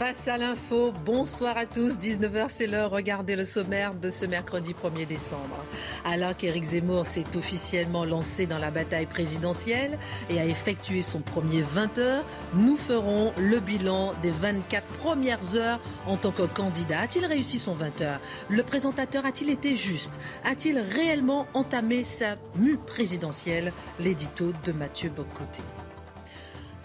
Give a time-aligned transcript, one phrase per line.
[0.00, 1.98] Face à l'info, bonsoir à tous.
[1.98, 2.90] 19h, c'est l'heure.
[2.90, 5.62] Regardez le sommaire de ce mercredi 1er décembre.
[6.06, 9.98] Alors qu'Éric Zemmour s'est officiellement lancé dans la bataille présidentielle
[10.30, 12.22] et a effectué son premier 20h,
[12.54, 17.00] nous ferons le bilan des 24 premières heures en tant que candidat.
[17.00, 20.18] A-t-il réussi son 20h Le présentateur a-t-il été juste?
[20.46, 23.74] A-t-il réellement entamé sa mue présidentielle?
[23.98, 25.60] L'édito de Mathieu Bocoté.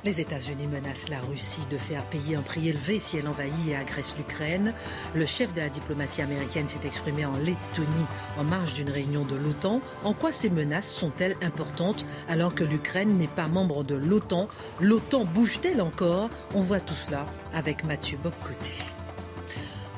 [0.05, 3.75] Les États-Unis menacent la Russie de faire payer un prix élevé si elle envahit et
[3.75, 4.75] agresse l'Ukraine.
[5.15, 8.05] Le chef de la diplomatie américaine s'est exprimé en Lettonie
[8.37, 9.81] en marge d'une réunion de l'OTAN.
[10.03, 14.47] En quoi ces menaces sont-elles importantes alors que l'Ukraine n'est pas membre de l'OTAN?
[14.79, 16.29] L'OTAN bouge-t-elle encore?
[16.53, 18.73] On voit tout cela avec Mathieu Boccoté.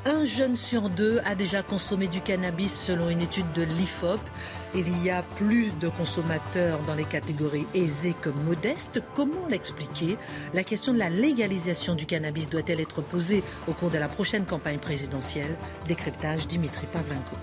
[0.06, 4.22] Un jeune sur deux a déjà consommé du cannabis selon une étude de l'IFOP.
[4.76, 9.02] Il y a plus de consommateurs dans les catégories aisées que modestes.
[9.16, 10.18] Comment l'expliquer?
[10.54, 14.46] La question de la légalisation du cannabis doit-elle être posée au cours de la prochaine
[14.46, 15.56] campagne présidentielle?
[15.88, 17.36] Décryptage Dimitri Pavlenko.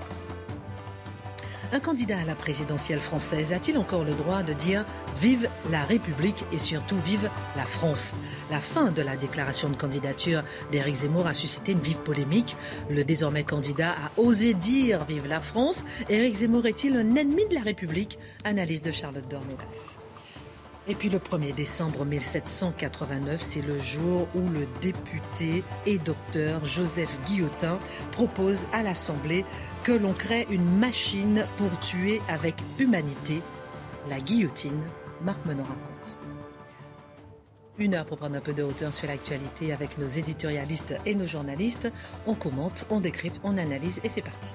[1.72, 4.84] Un candidat à la présidentielle française a-t-il encore le droit de dire
[5.20, 8.14] Vive la République et surtout vive la France
[8.50, 12.56] La fin de la déclaration de candidature d'Éric Zemmour a suscité une vive polémique.
[12.90, 15.84] Le désormais candidat a osé dire Vive la France.
[16.08, 18.18] Éric Zemmour est-il un ennemi de la République?
[18.44, 20.03] Analyse de Charlotte Dornelas.
[20.86, 27.08] Et puis le 1er décembre 1789, c'est le jour où le député et docteur Joseph
[27.26, 27.78] Guillotin
[28.12, 29.46] propose à l'Assemblée
[29.82, 33.40] que l'on crée une machine pour tuer avec humanité,
[34.10, 34.80] la guillotine.
[35.22, 36.18] Marc Menon raconte.
[37.78, 41.26] Une heure pour prendre un peu de hauteur sur l'actualité avec nos éditorialistes et nos
[41.26, 41.90] journalistes.
[42.26, 44.54] On commente, on décrypte, on analyse et c'est parti.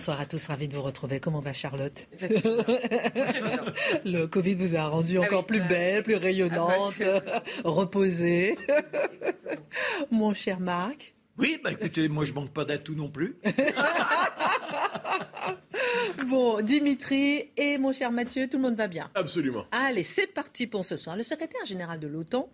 [0.00, 1.20] Bonsoir à tous, ravi de vous retrouver.
[1.20, 2.08] Comment va Charlotte
[4.06, 6.94] Le Covid vous a rendu Ah encore plus belle, plus rayonnante,
[7.64, 8.56] reposée.
[10.10, 11.14] Mon cher Marc.
[11.36, 13.36] Oui, bah écoutez, moi je manque pas d'atout non plus.
[16.28, 19.10] Bon, Dimitri et mon cher Mathieu, tout le monde va bien.
[19.14, 19.66] Absolument.
[19.70, 21.14] Allez, c'est parti pour ce soir.
[21.14, 22.48] Le secrétaire général de l'OTAN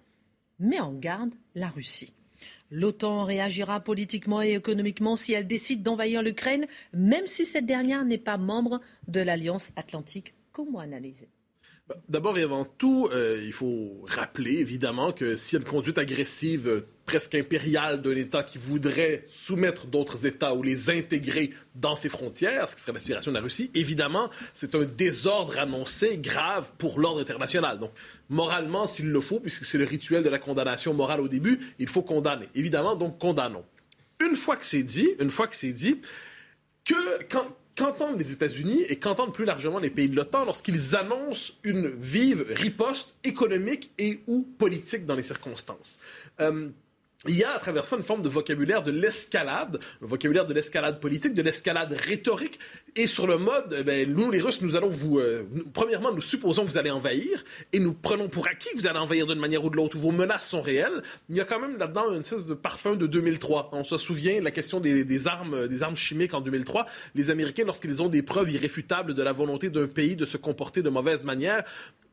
[0.59, 2.13] met en garde la Russie.
[2.71, 8.19] L'OTAN réagira politiquement et économiquement si elle décide d'envahir l'Ukraine, même si cette dernière n'est
[8.19, 10.35] pas membre de l'Alliance atlantique.
[10.53, 11.29] Comment analyser?
[11.89, 16.85] Bah, D'abord et avant tout, euh, il faut rappeler évidemment que a une conduite agressive
[17.07, 22.69] presque impériale d'un État qui voudrait soumettre d'autres États ou les intégrer dans ses frontières,
[22.69, 27.21] ce qui serait l'aspiration de la Russie, évidemment, c'est un désordre annoncé grave pour l'ordre
[27.21, 27.79] international.
[27.79, 27.93] Donc,
[28.29, 31.89] moralement, s'il le faut, puisque c'est le rituel de la condamnation morale au début, il
[31.89, 32.49] faut condamner.
[32.55, 33.65] Évidemment, donc condamnons.
[34.21, 36.01] Une fois que c'est dit, une fois que c'est dit,
[36.85, 37.47] que quand,
[37.77, 42.47] qu'entendent les États-Unis et qu'entendent plus largement les pays de l'OTAN lorsqu'ils annoncent une vive
[42.49, 45.99] riposte économique et ou politique dans les circonstances?
[46.41, 46.71] Euh,
[47.29, 50.55] il y a à travers ça une forme de vocabulaire de l'escalade, un vocabulaire de
[50.55, 52.59] l'escalade politique, de l'escalade rhétorique,
[52.95, 56.23] et sur le mode, eh ben, nous les Russes, nous allons vous, euh, premièrement, nous
[56.23, 59.39] supposons que vous allez envahir, et nous prenons pour acquis que vous allez envahir d'une
[59.39, 61.03] manière ou de l'autre, où vos menaces sont réelles.
[61.29, 63.71] Il y a quand même là-dedans une espèce de parfum de 2003.
[63.73, 66.87] On se souvient de la question des, des armes, euh, des armes chimiques en 2003.
[67.15, 70.83] Les Américains, lorsqu'ils ont des preuves irréfutables de la volonté d'un pays de se comporter
[70.83, 71.65] de mauvaise manière,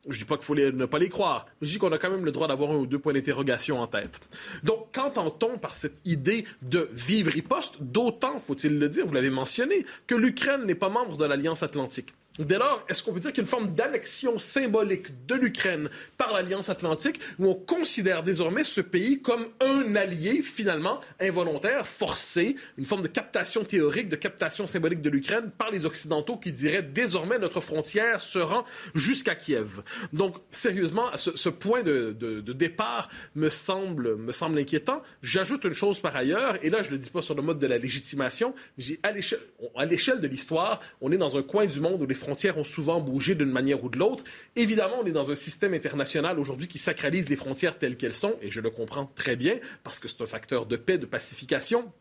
[0.09, 2.09] je dis pas qu'il faut ne pas les croire, mais je dis qu'on a quand
[2.09, 4.19] même le droit d'avoir un ou deux points d'interrogation en tête.
[4.63, 9.85] Donc, qu'entend-on par cette idée de vivre riposte D'autant, faut-il le dire, vous l'avez mentionné,
[10.07, 12.13] que l'Ukraine n'est pas membre de l'Alliance Atlantique.
[12.39, 17.19] Dès lors, est-ce qu'on peut dire qu'il forme d'annexion symbolique de l'Ukraine par l'Alliance Atlantique
[17.37, 23.07] où on considère désormais ce pays comme un allié finalement involontaire, forcé, une forme de
[23.07, 28.23] captation théorique, de captation symbolique de l'Ukraine par les Occidentaux qui diraient désormais notre frontière
[28.23, 28.65] se rend
[28.95, 29.83] jusqu'à Kiev?
[30.11, 32.15] Donc, sérieusement, ce, point de,
[32.53, 35.03] départ me semble, me semble inquiétant.
[35.21, 37.59] J'ajoute une chose par ailleurs, et là je ne le dis pas sur le mode
[37.59, 39.39] de la légitimation, l'échelle
[39.75, 42.63] à l'échelle de l'histoire, on est dans un coin du monde où les frontières ont
[42.63, 44.23] souvent bougé d'une manière ou de l'autre.
[44.55, 48.35] Évidemment, on est dans un système international aujourd'hui qui sacralise les frontières telles qu'elles sont,
[48.41, 51.91] et je le comprends très bien, parce que c'est un facteur de paix, de pacification.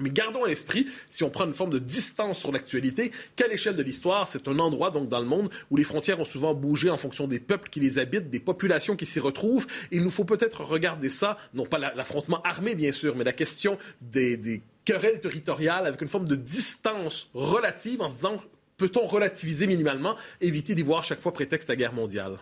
[0.00, 3.76] Mais gardons à l'esprit, si on prend une forme de distance sur l'actualité, qu'à l'échelle
[3.76, 6.90] de l'histoire, c'est un endroit donc dans le monde où les frontières ont souvent bougé
[6.90, 9.68] en fonction des peuples qui les habitent, des populations qui s'y retrouvent.
[9.92, 13.78] il nous faut peut-être regarder ça, non pas l'affrontement armé bien sûr, mais la question
[14.00, 18.42] des, des querelles territoriales avec une forme de distance relative en se disant
[18.76, 22.38] peut-on relativiser minimalement, éviter d'y voir chaque fois prétexte à guerre mondiale?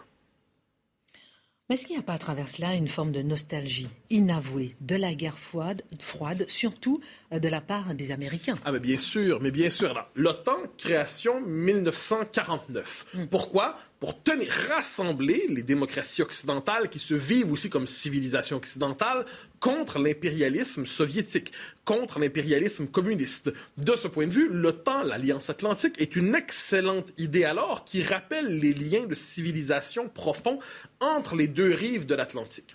[1.68, 4.96] Mais est-ce qu'il n'y a pas à travers cela une forme de nostalgie inavouée de
[4.96, 7.00] la guerre froide, froide surtout
[7.40, 10.02] de la part des Américains Ah, mais bien sûr, mais bien sûr.
[10.14, 13.06] L'OTAN, création 1949.
[13.14, 13.26] Hmm.
[13.26, 13.78] Pourquoi?
[14.00, 19.24] Pour tenir, rassembler les démocraties occidentales qui se vivent aussi comme civilisation occidentale
[19.60, 21.52] contre l'impérialisme soviétique,
[21.84, 23.52] contre l'impérialisme communiste.
[23.78, 28.58] De ce point de vue, l'OTAN, l'Alliance atlantique, est une excellente idée alors qui rappelle
[28.58, 30.58] les liens de civilisation profonds
[30.98, 32.74] entre les deux rives de l'Atlantique.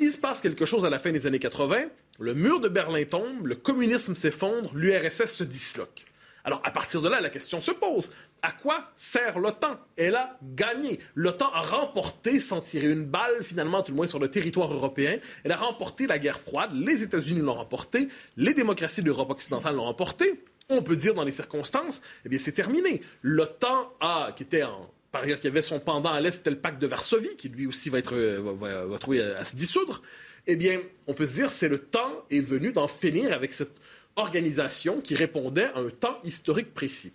[0.00, 1.86] Il se passe quelque chose à la fin des années 80,
[2.20, 6.04] le mur de Berlin tombe, le communisme s'effondre, l'URSS se disloque.
[6.44, 8.10] Alors, à partir de là, la question se pose.
[8.40, 9.78] À quoi sert l'OTAN?
[9.96, 10.98] Elle a gagné.
[11.14, 15.18] L'OTAN a remporté, sans tirer une balle, finalement, tout le moins sur le territoire européen.
[15.44, 16.70] Elle a remporté la guerre froide.
[16.72, 18.08] Les États-Unis l'ont remporté.
[18.36, 20.42] Les démocraties d'Europe occidentale l'ont remporté.
[20.70, 23.02] On peut dire, dans les circonstances, eh bien, c'est terminé.
[23.22, 26.58] L'OTAN a, qui était en par ailleurs, qui avait son pendant à l'Est, c'était le
[26.58, 30.02] pacte de Varsovie, qui lui aussi va, être, euh, va, trouver à, à, se dissoudre.
[30.50, 33.76] Eh bien, on peut se dire, c'est le temps est venu d'en finir avec cette
[34.16, 37.12] organisation qui répondait à un temps historique précis.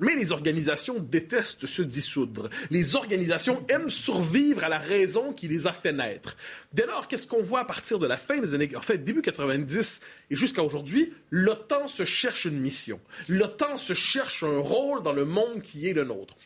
[0.00, 2.50] Mais les organisations détestent se dissoudre.
[2.70, 6.36] Les organisations aiment survivre à la raison qui les a fait naître.
[6.74, 9.22] Dès lors, qu'est-ce qu'on voit à partir de la fin des années, en fait, début
[9.22, 10.00] 90
[10.30, 11.14] et jusqu'à aujourd'hui?
[11.30, 13.00] L'OTAN se cherche une mission.
[13.28, 16.36] L'OTAN se cherche un rôle dans le monde qui est le nôtre.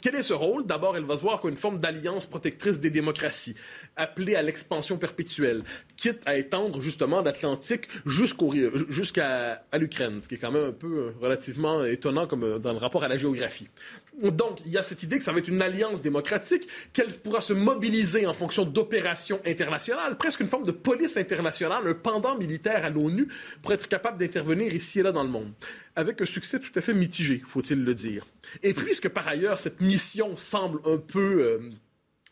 [0.00, 0.66] Quel est ce rôle?
[0.66, 3.54] D'abord, elle va se voir comme une forme d'alliance protectrice des démocraties,
[3.96, 5.62] appelée à l'expansion perpétuelle,
[5.96, 11.14] quitte à étendre justement l'Atlantique jusqu'à l'Ukraine, ce qui est quand même un peu euh,
[11.20, 13.68] relativement étonnant comme euh, dans le rapport à la géographie.
[14.22, 17.40] Donc, il y a cette idée que ça va être une alliance démocratique, qu'elle pourra
[17.40, 22.84] se mobiliser en fonction d'opérations internationales, presque une forme de police internationale, un pendant militaire
[22.84, 23.28] à l'ONU,
[23.62, 25.52] pour être capable d'intervenir ici et là dans le monde,
[25.94, 28.26] avec un succès tout à fait mitigé, faut-il le dire.
[28.62, 31.70] Et puisque par ailleurs cette mission semble un peu euh,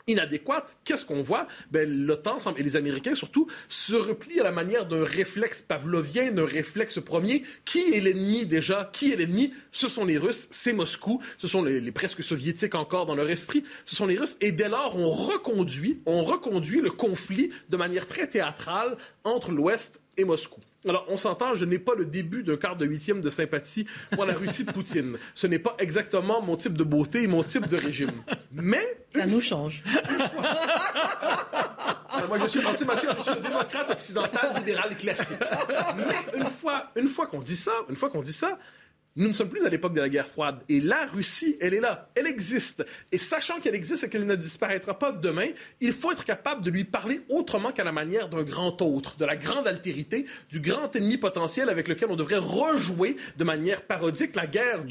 [0.07, 1.47] inadéquate, qu'est-ce qu'on voit?
[1.71, 6.45] Ben, L'OTAN et les Américains surtout se replient à la manière d'un réflexe pavlovien, d'un
[6.45, 7.43] réflexe premier.
[7.65, 8.91] Qui est l'ennemi déjà?
[8.93, 9.53] Qui est l'ennemi?
[9.73, 13.31] Ce sont les Russes, c'est Moscou, ce sont les, les, presque soviétiques encore dans leur
[13.31, 14.37] esprit, ce sont les Russes.
[14.41, 20.01] Et dès lors, on reconduit, on reconduit le conflit de manière très théâtrale entre l'Ouest
[20.17, 20.61] et Moscou.
[20.87, 24.25] Alors, on s'entend, je n'ai pas le début d'un quart de huitième de sympathie pour
[24.25, 25.17] la Russie de Poutine.
[25.35, 28.13] Ce n'est pas exactement mon type de beauté et mon type de régime.
[28.53, 28.99] Mais...
[29.15, 29.83] Ça nous change.
[32.29, 35.39] moi, je suis anti-matière, je suis un démocrate occidental libéral classique.
[35.97, 38.59] Mais une fois, une fois qu'on dit ça, une fois qu'on dit ça,
[39.17, 40.63] nous ne sommes plus à l'époque de la guerre froide.
[40.69, 42.11] Et la Russie, elle est là.
[42.17, 42.85] Elle existe.
[43.13, 45.47] Et sachant qu'elle existe et qu'elle ne disparaîtra pas demain,
[45.81, 49.25] il faut être capable de lui parler autrement qu'à la manière d'un grand autre, de
[49.25, 54.35] la grande altérité, du grand ennemi potentiel avec lequel on devrait rejouer de manière parodique
[54.35, 54.85] la guerre,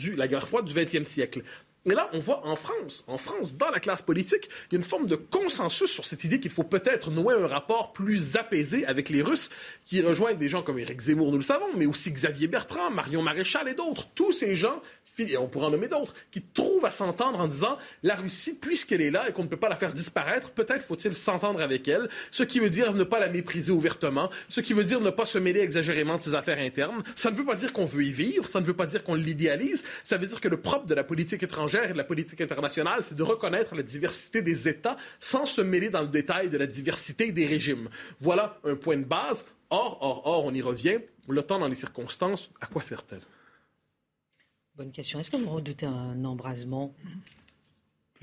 [0.47, 1.43] froide du XXe siècle.
[1.85, 4.77] Et là, on voit en France, en France, dans la classe politique, il y a
[4.77, 8.85] une forme de consensus sur cette idée qu'il faut peut-être nouer un rapport plus apaisé
[8.85, 9.49] avec les Russes,
[9.83, 13.21] qui rejoignent des gens comme Éric Zemmour, nous le savons, mais aussi Xavier Bertrand, Marion
[13.21, 14.07] Maréchal et d'autres.
[14.15, 14.81] Tous ces gens
[15.19, 19.01] et on pourrait en nommer d'autres, qui trouvent à s'entendre en disant la Russie, puisqu'elle
[19.01, 22.09] est là et qu'on ne peut pas la faire disparaître, peut-être faut-il s'entendre avec elle,
[22.31, 25.25] ce qui veut dire ne pas la mépriser ouvertement, ce qui veut dire ne pas
[25.25, 27.03] se mêler exagérément de ses affaires internes.
[27.15, 29.15] Ça ne veut pas dire qu'on veut y vivre, ça ne veut pas dire qu'on
[29.15, 32.41] l'idéalise, ça veut dire que le propre de la politique étrangère et de la politique
[32.41, 36.57] internationale, c'est de reconnaître la diversité des États sans se mêler dans le détail de
[36.57, 37.89] la diversité des régimes.
[38.19, 39.45] Voilà un point de base.
[39.69, 40.99] Or, or, or, on y revient.
[41.27, 43.21] L'OTAN, dans les circonstances, à quoi sert-elle?
[44.75, 45.19] Bonne question.
[45.19, 46.93] Est-ce que vous redoutez un embrasement?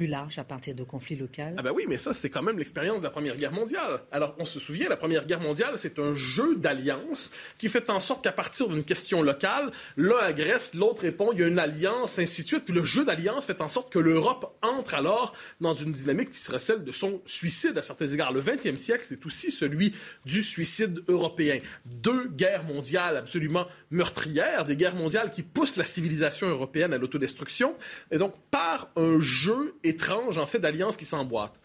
[0.00, 1.42] Plus large à partir de conflits locaux.
[1.58, 4.00] Ah ben oui, mais ça, c'est quand même l'expérience de la Première Guerre mondiale.
[4.10, 8.00] Alors, on se souvient, la Première Guerre mondiale, c'est un jeu d'alliance qui fait en
[8.00, 12.18] sorte qu'à partir d'une question locale, l'un agresse, l'autre répond, il y a une alliance,
[12.18, 12.64] ainsi de suite.
[12.64, 16.38] Puis le jeu d'alliance fait en sorte que l'Europe entre alors dans une dynamique qui
[16.38, 18.32] serait celle de son suicide à certains égards.
[18.32, 21.58] Le 20e siècle, c'est aussi celui du suicide européen.
[21.84, 27.74] Deux guerres mondiales absolument meurtrières, des guerres mondiales qui poussent la civilisation européenne à l'autodestruction.
[28.10, 31.60] Et donc, par un jeu étrange, en fait, d'alliances qui s'emboîtent.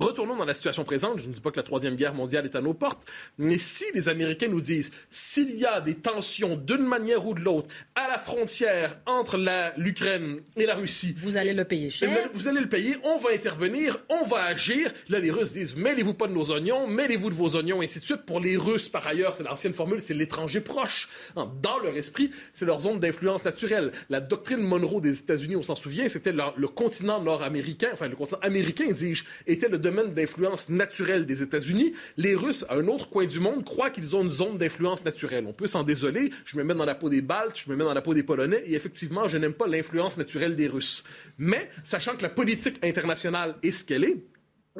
[0.00, 1.20] Retournons dans la situation présente.
[1.20, 3.06] Je ne dis pas que la Troisième Guerre mondiale est à nos portes,
[3.38, 7.40] mais si les Américains nous disent s'il y a des tensions d'une manière ou de
[7.40, 9.38] l'autre à la frontière entre
[9.76, 12.10] l'Ukraine et la Russie, vous allez le payer cher.
[12.34, 14.90] Vous allez, le payer, on va intervenir, on va agir.
[15.08, 18.00] Là, les Russes disent mêlez-vous pas de nos oignons, mêlez-vous de vos oignons, et ainsi
[18.00, 18.22] de suite.
[18.26, 21.08] Pour les Russes, par ailleurs, c'est l'ancienne formule, c'est l'étranger proche.
[21.36, 23.92] Hein, dans leur esprit, c'est leur zone d'influence naturelle.
[24.10, 28.40] La doctrine Monroe des États-Unis, on s'en souvient, c'était le continent nord-américain, enfin le continent
[28.42, 31.92] américain, dis-je, était le domaine d'influence naturelle des États-Unis.
[32.16, 35.44] Les Russes, à un autre coin du monde, croient qu'ils ont une zone d'influence naturelle.
[35.46, 36.30] On peut s'en désoler.
[36.44, 38.22] Je me mets dans la peau des Baltes, je me mets dans la peau des
[38.22, 41.04] Polonais, et effectivement, je n'aime pas l'influence naturelle des Russes.
[41.38, 44.16] Mais, sachant que la politique internationale est ce qu'elle est,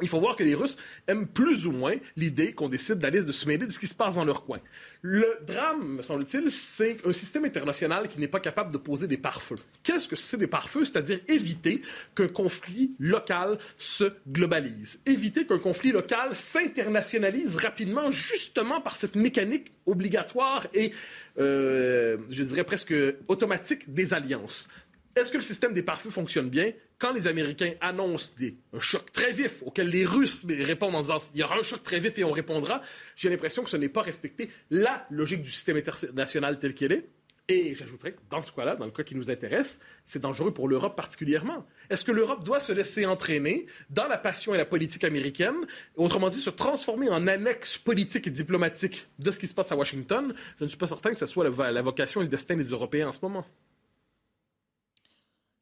[0.01, 0.75] il faut voir que les Russes
[1.07, 3.95] aiment plus ou moins l'idée qu'on décide d'aller de se mêler de ce qui se
[3.95, 4.59] passe dans leur coin.
[5.01, 9.17] Le drame, me semble-t-il, c'est un système international qui n'est pas capable de poser des
[9.17, 9.55] pare-feux.
[9.83, 10.83] Qu'est-ce que c'est des pare-feux?
[10.83, 11.81] C'est-à-dire éviter
[12.13, 14.99] qu'un conflit local se globalise.
[15.05, 20.91] Éviter qu'un conflit local s'internationalise rapidement justement par cette mécanique obligatoire et,
[21.39, 22.93] euh, je dirais presque
[23.29, 24.67] automatique des alliances.
[25.15, 26.73] Est-ce que le système des pare-feux fonctionne bien?
[26.97, 31.19] Quand les Américains annoncent des, un choc très vif auquel les Russes répondent en disant
[31.33, 32.81] il y aura un choc très vif et on répondra,
[33.15, 37.09] j'ai l'impression que ce n'est pas respecté la logique du système international tel qu'elle est.
[37.47, 40.67] Et j'ajouterais que dans ce cas-là, dans le cas qui nous intéresse, c'est dangereux pour
[40.67, 41.67] l'Europe particulièrement.
[41.91, 46.29] Est-ce que l'Europe doit se laisser entraîner dans la passion et la politique américaine, autrement
[46.29, 50.33] dit, se transformer en annexe politique et diplomatique de ce qui se passe à Washington?
[50.57, 53.09] Je ne suis pas certain que ce soit la vocation et le destin des Européens
[53.09, 53.45] en ce moment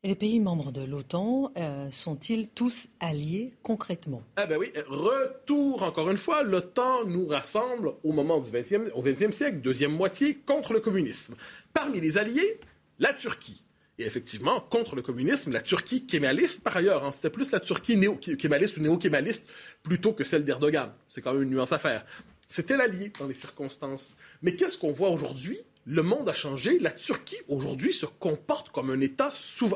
[0.04, 4.22] les pays membres de l'OTAN euh, sont-ils tous alliés concrètement?
[4.36, 9.02] Ah ben oui, retour encore une fois, l'OTAN nous rassemble au moment du 20e, au
[9.02, 11.36] 20e siècle, deuxième moitié, contre le communisme.
[11.74, 12.60] Parmi les alliés,
[13.00, 13.64] la Turquie.
[13.98, 17.96] Et effectivement, contre le communisme, la Turquie kémaliste, par ailleurs, hein, c'était plus la Turquie
[17.96, 19.48] néo-kémaliste ou néo-kémaliste
[19.84, 20.92] plutôt que celle d'Erdogan.
[21.08, 22.04] C'est quand même une nuance à faire.
[22.50, 24.18] C'était l'allié dans les circonstances.
[24.42, 26.80] Mais qu'est-ce qu'on voit aujourd'hui le monde a changé.
[26.80, 29.34] La Turquie, aujourd'hui, se comporte comme un État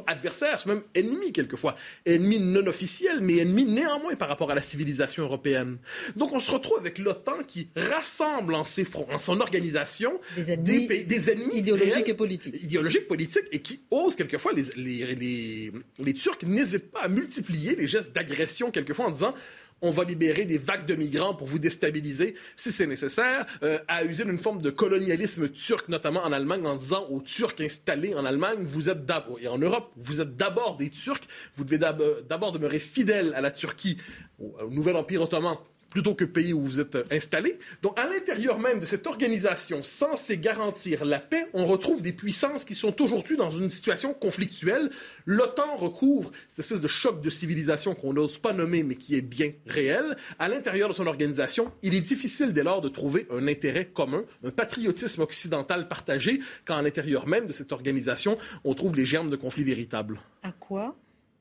[0.08, 1.76] adversaire, même ennemi quelquefois.
[2.06, 5.78] Ennemi non officiel, mais ennemi néanmoins par rapport à la civilisation européenne.
[6.16, 10.52] Donc on se retrouve avec l'OTAN qui rassemble en, ses fronts, en son organisation des
[10.52, 12.64] ennemis, des, ennemis idéologiques et politiques.
[12.64, 17.76] Idéologiques, politiques, et qui osent quelquefois, les, les, les, les Turcs n'hésitent pas à multiplier
[17.76, 19.34] les gestes d'agression quelquefois en disant
[19.82, 24.04] on va libérer des vagues de migrants pour vous déstabiliser si c'est nécessaire, euh, à
[24.04, 28.26] user d'une forme de colonialisme turc, notamment en Allemagne, en disant aux Turcs installés en
[28.26, 32.52] Allemagne, vous êtes d'abord, et en Europe, vous êtes d'abord des Turcs, vous devez d'abord
[32.52, 33.98] demeurer fidèles à la Turquie,
[34.40, 35.58] au nouvel empire ottoman,
[35.90, 37.58] plutôt que pays où vous êtes installé.
[37.82, 42.66] Donc, à l'intérieur même de cette organisation censée garantir la paix, on retrouve des puissances
[42.66, 44.90] qui sont aujourd'hui dans une situation conflictuelle.
[45.26, 49.22] L'OTAN recouvre cette espèce de choc de civilisation qu'on n'ose pas nommer, mais qui est
[49.22, 50.18] bien réel.
[50.40, 54.24] À l'intérieur de son organisation, il est difficile dès lors de trouver un intérêt commun,
[54.44, 59.30] un patriotisme occidental partagé, quand à l'intérieur même de cette organisation, on trouve les germes
[59.30, 60.20] de conflits véritables.
[60.44, 60.96] À quoi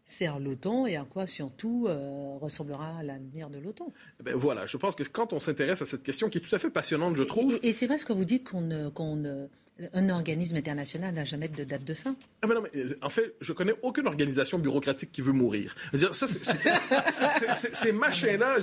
[0.06, 3.92] sert l'OTAN et à quoi surtout euh, ressemblera l'avenir de l'OTAN.
[4.22, 6.58] Ben voilà, je pense que quand on s'intéresse à cette question qui est tout à
[6.58, 7.58] fait passionnante, je trouve.
[7.62, 9.48] Et, c'est vrai ce que vous dites qu'on qu'on
[9.92, 12.16] un organisme international n'a jamais de date de fin.
[12.42, 12.71] Ah, non, mais,
[13.02, 15.75] en fait, je connais aucune organisation bureaucratique qui veut mourir.
[15.92, 18.56] ces machins-là,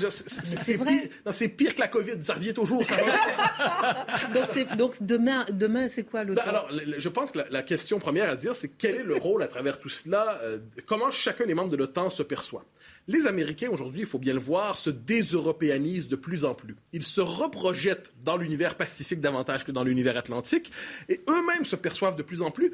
[1.31, 2.21] c'est pire, pire que la COVID.
[2.21, 2.83] Ça revient toujours.
[2.83, 2.95] Ça
[4.33, 8.35] donc, donc, demain, demain c'est quoi le Alors, je pense que la, question première à
[8.35, 10.39] se dire, c'est quel est le rôle à travers tout cela?
[10.43, 12.65] Euh, Comment chacun des membres de l'OTAN se perçoit?
[13.07, 16.75] Les Américains, aujourd'hui, il faut bien le voir, se déseuropéanisent de plus en plus.
[16.93, 20.71] Ils se reprojettent dans l'univers pacifique davantage que dans l'univers atlantique,
[21.09, 22.71] et eux-mêmes se perçoivent de plus en plus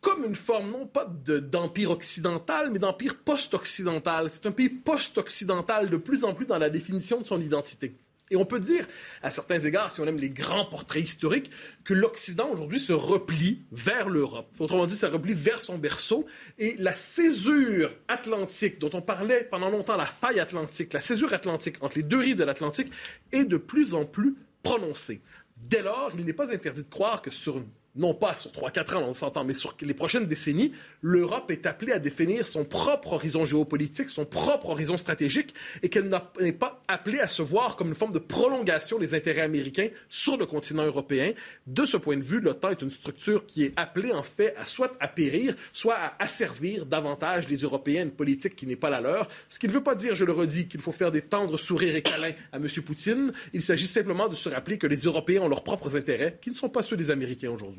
[0.00, 4.30] comme une forme non pas d'empire occidental, mais d'empire post-occidental.
[4.32, 7.96] C'est un pays post-occidental de plus en plus dans la définition de son identité.
[8.30, 8.86] Et on peut dire,
[9.22, 11.50] à certains égards, si on aime les grands portraits historiques,
[11.84, 14.48] que l'Occident aujourd'hui se replie vers l'Europe.
[14.58, 16.26] Autrement dit, ça replie vers son berceau.
[16.58, 21.76] Et la césure atlantique, dont on parlait pendant longtemps, la faille atlantique, la césure atlantique
[21.80, 22.92] entre les deux rives de l'Atlantique,
[23.32, 25.20] est de plus en plus prononcée.
[25.56, 27.62] Dès lors, il n'est pas interdit de croire que sur
[27.96, 31.92] non pas sur 3-4 ans, on s'entend, mais sur les prochaines décennies, l'Europe est appelée
[31.92, 37.20] à définir son propre horizon géopolitique, son propre horizon stratégique, et qu'elle n'est pas appelée
[37.20, 41.32] à se voir comme une forme de prolongation des intérêts américains sur le continent européen.
[41.66, 44.64] De ce point de vue, l'OTAN est une structure qui est appelée en fait à
[44.64, 49.00] soit à périr, soit à asservir davantage les Européens une politique qui n'est pas la
[49.00, 49.28] leur.
[49.48, 51.96] Ce qui ne veut pas dire, je le redis, qu'il faut faire des tendres sourires
[51.96, 52.68] et câlins à M.
[52.84, 53.32] Poutine.
[53.52, 56.54] Il s'agit simplement de se rappeler que les Européens ont leurs propres intérêts, qui ne
[56.54, 57.77] sont pas ceux des Américains aujourd'hui.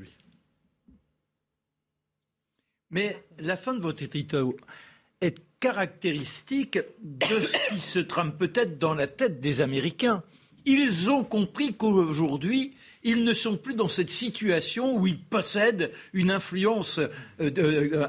[2.91, 4.57] Mais la fin de votre édito,
[5.21, 10.23] être caractéristique de ce qui se trame peut-être dans la tête des Américains.
[10.65, 16.31] Ils ont compris qu'aujourd'hui, ils ne sont plus dans cette situation où ils possèdent une
[16.31, 18.07] influence euh, euh,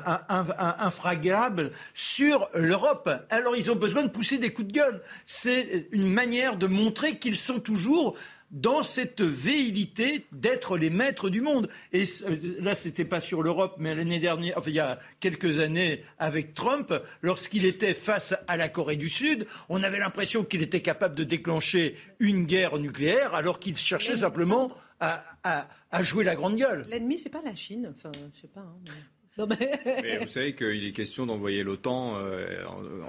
[0.78, 3.08] infragable sur l'Europe.
[3.30, 5.02] Alors ils ont besoin de pousser des coups de gueule.
[5.26, 8.16] C'est une manière de montrer qu'ils sont toujours
[8.50, 11.68] dans cette véhilité d'être les maîtres du monde.
[11.92, 14.98] Et euh, là, ce n'était pas sur l'Europe, mais l'année dernière, enfin, il y a
[15.20, 16.92] quelques années, avec Trump,
[17.22, 21.24] lorsqu'il était face à la Corée du Sud, on avait l'impression qu'il était capable de
[21.24, 26.82] déclencher une guerre nucléaire, alors qu'il cherchait simplement à, jouer la grande gueule.
[26.88, 27.92] L'ennemi, c'est pas la Chine.
[27.94, 28.60] Enfin, je sais pas.
[28.60, 30.18] Hein, mais...
[30.22, 32.64] vous savez qu'il est question d'envoyer l'OTAN euh,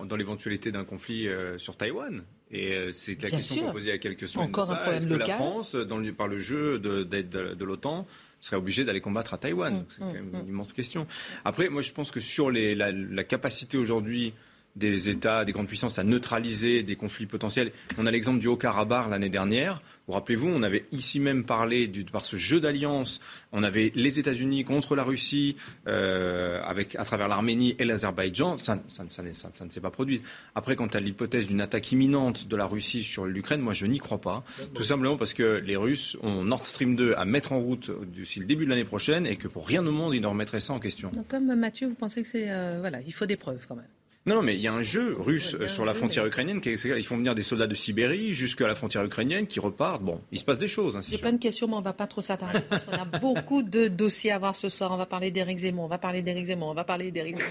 [0.06, 2.24] dans l'éventualité d'un conflit euh, sur Taïwan.
[2.52, 4.48] Et euh, c'est la question qu'on posait il y a quelques semaines.
[4.48, 8.06] Encore un Est-ce que la France, dans par le jeu d'aide de, l'OTAN,
[8.42, 9.74] serait obligée d'aller combattre à Taïwan?
[9.74, 11.08] Mmh, C'est quand même mmh, une immense question.
[11.46, 14.34] Après, moi, je pense que sur les, la, capacité aujourd'hui
[14.76, 17.72] des États, des grandes puissances à neutraliser des conflits potentiels.
[17.98, 19.82] On a l'exemple du Haut-Karabakh l'année dernière.
[20.08, 23.20] Vous rappelez-vous, on avait ici même parlé du, par ce jeu d'alliance.
[23.52, 25.56] On avait les États-Unis contre la Russie,
[25.88, 28.58] euh, avec à travers l'Arménie et l'Azerbaïdjan.
[28.58, 30.22] Ça, ça, ne s'est pas produit.
[30.56, 34.00] Après, quant à l'hypothèse d'une attaque imminente de la Russie sur l'Ukraine, moi je n'y
[34.00, 34.44] crois pas.
[34.74, 38.40] Tout simplement parce que les Russes ont Nord Stream 2 à mettre en route d'ici
[38.40, 40.74] le début de l'année prochaine et que pour rien au monde ils ne remettraient ça
[40.74, 41.12] en question.
[41.30, 43.86] Comme Mathieu, vous pensez que c'est euh, voilà, il faut des preuves quand même.
[44.28, 46.62] Non, mais il y a un jeu russe sur la frontière ukrainienne.
[46.62, 50.04] Qui ils font venir des soldats de Sibérie jusqu'à la frontière ukrainienne qui repartent.
[50.04, 50.96] Bon, il se passe des choses.
[50.96, 52.60] Hein, J'ai plein de questions, mais on ne va pas trop s'attarder.
[52.88, 54.92] On a beaucoup de dossiers à voir ce soir.
[54.92, 57.38] On va parler d'Éric Zemmour, on va parler d'Éric Zemmour, on va parler d'Éric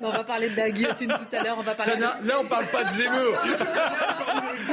[0.00, 1.56] on va parler de la guillotine tout à l'heure.
[1.58, 3.38] On va parler Là, on ne parle pas de Zemmour.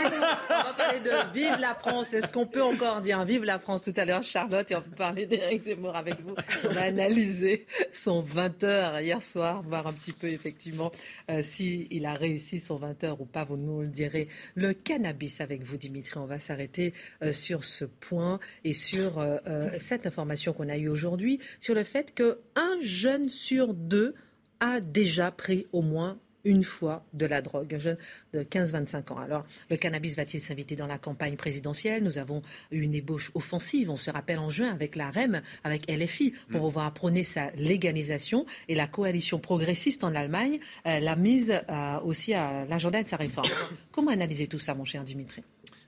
[0.02, 2.14] on va parler de Vive la France.
[2.14, 4.96] Est-ce qu'on peut encore dire Vive la France tout à l'heure, Charlotte Et on peut
[4.96, 6.36] parler d'Éric Zemmour avec vous.
[6.70, 10.92] On a analysé son 20h hier soir, un petit peu effectivement
[11.30, 14.28] euh, s'il a réussi son 20h ou pas, vous nous le direz.
[14.56, 19.70] Le cannabis avec vous, Dimitri, on va s'arrêter euh, sur ce point et sur euh,
[19.80, 24.16] cette information qu'on a eue aujourd'hui, sur le fait qu'un jeune sur deux
[24.60, 27.98] a déjà pris au moins une fois de la drogue, un jeune
[28.34, 29.18] de 15-25 ans.
[29.18, 32.04] Alors, le cannabis va-t-il s'inviter dans la campagne présidentielle?
[32.04, 35.90] Nous avons eu une ébauche offensive, on se rappelle en juin, avec la REM, avec
[35.90, 36.64] LFI, pour mm.
[36.64, 38.46] pouvoir prôner sa légalisation.
[38.68, 43.18] Et la coalition progressiste en Allemagne euh, l'a mise euh, aussi à l'agenda de sa
[43.18, 43.50] réforme.
[43.92, 45.44] Comment analyser tout ça, mon cher Dimitri?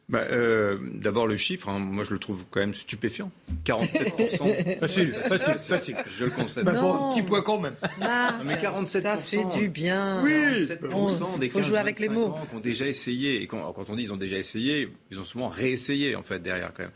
[0.07, 3.31] Bah, euh, D'abord le chiffre, hein, moi je le trouve quand même stupéfiant.
[3.65, 4.79] 47%.
[4.79, 5.97] facile, facile, facile.
[6.07, 6.65] Je le concède.
[6.65, 7.75] Bah, bon, petit point quand même.
[7.99, 8.85] Bah, mais 47%.
[8.85, 10.21] Ça fait du bien.
[10.23, 10.31] Oui.
[10.31, 12.35] 47% des faut jouer avec les mots.
[12.49, 13.41] qui ont déjà essayé.
[13.41, 16.39] Et quand, quand, on dit ils ont déjà essayé, ils ont souvent réessayé en fait
[16.39, 16.91] derrière quand même.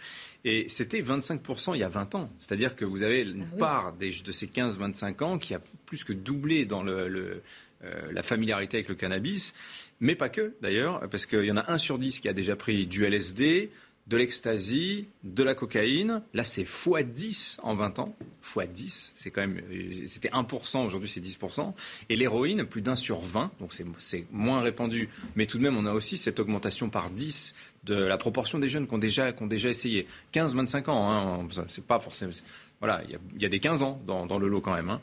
[0.45, 2.29] Et c'était 25% il y a 20 ans.
[2.39, 6.03] C'est-à-dire que vous avez une ah part des, de ces 15-25 ans qui a plus
[6.03, 7.41] que doublé dans le, le
[7.85, 9.53] euh, la familiarité avec le cannabis,
[9.99, 12.55] mais pas que d'ailleurs, parce qu'il y en a un sur dix qui a déjà
[12.55, 13.69] pris du LSD,
[14.09, 16.23] de l'ecstasy, de la cocaïne.
[16.33, 18.15] Là, c'est x10 en 20 ans.
[18.43, 19.61] x10, c'est quand même.
[20.07, 21.73] C'était 1%, aujourd'hui c'est 10%.
[22.09, 25.09] Et l'héroïne, plus d'un sur 20, donc c'est moins répandu.
[25.35, 28.67] Mais tout de même, on a aussi cette augmentation par 10 de la proportion des
[28.67, 30.07] jeunes qui ont déjà, qui ont déjà essayé.
[30.33, 32.31] 15-25 ans, hein, c'est pas forcément.
[32.79, 33.01] Voilà,
[33.35, 34.89] il y, a, des 15 ans dans, le lot quand même.
[34.89, 35.01] Hein.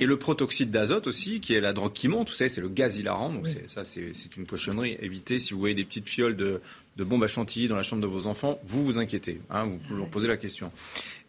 [0.00, 2.70] Et le protoxyde d'azote aussi, qui est la drogue qui monte, vous savez, c'est le
[2.70, 3.28] gaz hilarant.
[3.28, 4.96] Donc ça, c'est une cochonnerie.
[5.00, 6.62] Évitez, si vous voyez des petites fioles de,
[6.98, 9.40] de bombes à chantilly dans la chambre de vos enfants, vous vous inquiétez.
[9.50, 10.72] Hein, vous leur posez la question.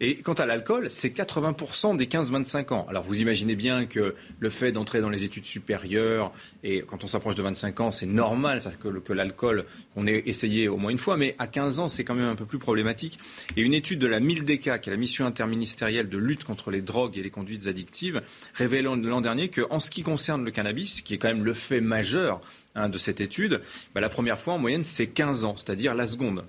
[0.00, 2.86] Et quant à l'alcool, c'est 80% des 15-25 ans.
[2.90, 6.32] Alors vous imaginez bien que le fait d'entrer dans les études supérieures,
[6.64, 10.24] et quand on s'approche de 25 ans, c'est normal ça, que, que l'alcool, qu'on ait
[10.26, 12.58] essayé au moins une fois, mais à 15 ans, c'est quand même un peu plus
[12.58, 13.20] problématique.
[13.56, 16.82] Et une étude de la MILDECA, qui est la mission interministérielle de lutte contre les
[16.82, 18.22] drogues et les conduites addictives,
[18.54, 21.80] révèle l'an dernier qu'en ce qui concerne le cannabis, qui est quand même le fait
[21.80, 22.40] majeur
[22.76, 23.60] Hein, de cette étude,
[23.94, 26.44] bah, la première fois en moyenne c'est 15 ans, c'est-à-dire la seconde.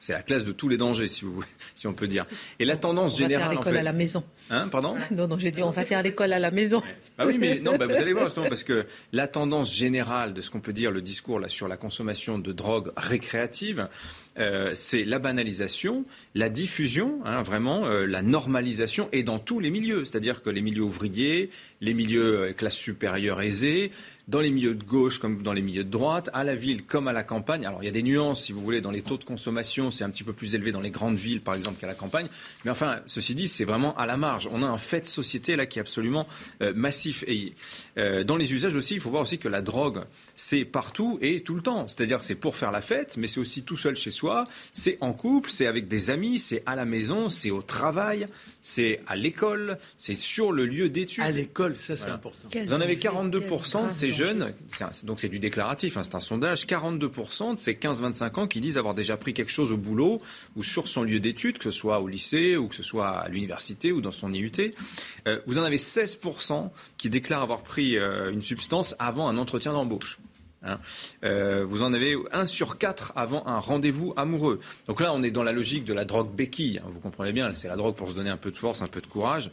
[0.00, 1.42] C'est la classe de tous les dangers, si, vous,
[1.74, 2.26] si on peut dire.
[2.58, 3.46] Et la tendance on générale.
[3.46, 4.24] Va faire l'école à la maison.
[4.50, 6.82] Hein, pardon Non, non, j'ai dit on va faire l'école à la maison.
[7.18, 10.40] Ah oui, mais non, bah, vous allez voir justement, parce que la tendance générale de
[10.40, 13.88] ce qu'on peut dire, le discours là, sur la consommation de drogue récréative,
[14.38, 19.70] euh, c'est la banalisation, la diffusion, hein, vraiment euh, la normalisation, et dans tous les
[19.70, 23.90] milieux, c'est-à-dire que les milieux ouvriers, les milieux euh, classe supérieure aisée,
[24.28, 27.06] dans les milieux de gauche comme dans les milieux de droite, à la ville comme
[27.06, 27.64] à la campagne.
[27.64, 30.02] Alors il y a des nuances, si vous voulez, dans les taux de consommation, c'est
[30.02, 32.26] un petit peu plus élevé dans les grandes villes, par exemple, qu'à la campagne.
[32.64, 34.48] Mais enfin, ceci dit, c'est vraiment à la marge.
[34.50, 36.26] On a un fait de société là qui est absolument
[36.74, 37.24] massif.
[37.28, 37.52] Et
[37.96, 40.02] dans les usages aussi, il faut voir aussi que la drogue,
[40.34, 41.86] c'est partout et tout le temps.
[41.86, 44.25] C'est-à-dire c'est pour faire la fête, mais c'est aussi tout seul chez soi,
[44.72, 48.26] c'est en couple, c'est avec des amis, c'est à la maison, c'est au travail,
[48.60, 51.24] c'est à l'école, c'est sur le lieu d'études.
[51.24, 52.48] À l'école, ça c'est important.
[52.52, 54.54] Vous en avez 42% de ces jeunes,
[55.04, 58.78] donc c'est du déclaratif, hein, c'est un sondage, 42% de ces 15-25 ans qui disent
[58.78, 60.20] avoir déjà pris quelque chose au boulot
[60.56, 63.28] ou sur son lieu d'études, que ce soit au lycée ou que ce soit à
[63.28, 64.52] l'université ou dans son IUT.
[65.28, 69.72] Euh, vous en avez 16% qui déclarent avoir pris euh, une substance avant un entretien
[69.72, 70.18] d'embauche.
[70.66, 70.80] Hein.
[71.24, 74.60] Euh, vous en avez un sur quatre avant un rendez-vous amoureux.
[74.86, 76.78] Donc là, on est dans la logique de la drogue béquille.
[76.78, 76.88] Hein.
[76.90, 79.00] vous comprenez bien, c'est la drogue pour se donner un peu de force, un peu
[79.00, 79.50] de courage.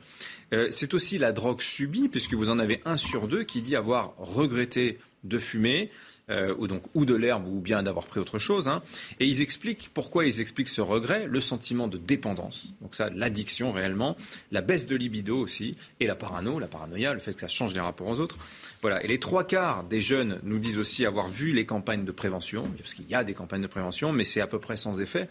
[0.54, 3.76] Euh, c'est aussi la drogue subie, puisque vous en avez un sur deux qui dit
[3.76, 5.90] avoir regretté de fumer.
[6.30, 8.70] Euh, ou, donc, ou de l'herbe, ou bien d'avoir pris autre chose.
[8.70, 8.82] Hein.
[9.20, 13.74] Et ils expliquent pourquoi ils expliquent ce regret, le sentiment de dépendance, donc ça, l'addiction
[13.74, 14.16] réellement,
[14.50, 17.74] la baisse de libido aussi, et la parano, la paranoïa, le fait que ça change
[17.74, 18.38] les rapports aux autres.
[18.82, 19.04] Voilà.
[19.04, 22.70] Et les trois quarts des jeunes nous disent aussi avoir vu les campagnes de prévention,
[22.78, 25.28] parce qu'il y a des campagnes de prévention, mais c'est à peu près sans effet.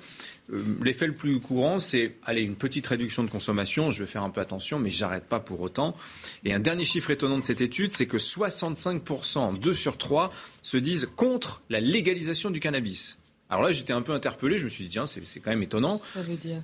[0.53, 4.25] Euh, l'effet le plus courant, c'est allez, une petite réduction de consommation, je vais faire
[4.25, 5.97] un peu attention, mais j'arrête pas pour autant.
[6.45, 10.31] Et un dernier chiffre étonnant de cette étude, c'est que 65%, 2 sur 3,
[10.63, 13.19] se disent contre la légalisation du cannabis.
[13.49, 16.01] Alors là, j'étais un peu interpellé, je me suis dit, tiens, c'est quand même étonnant.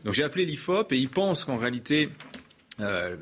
[0.04, 2.09] Donc j'ai appelé l'IFOP et ils pensent qu'en réalité,
[2.81, 3.16] euh,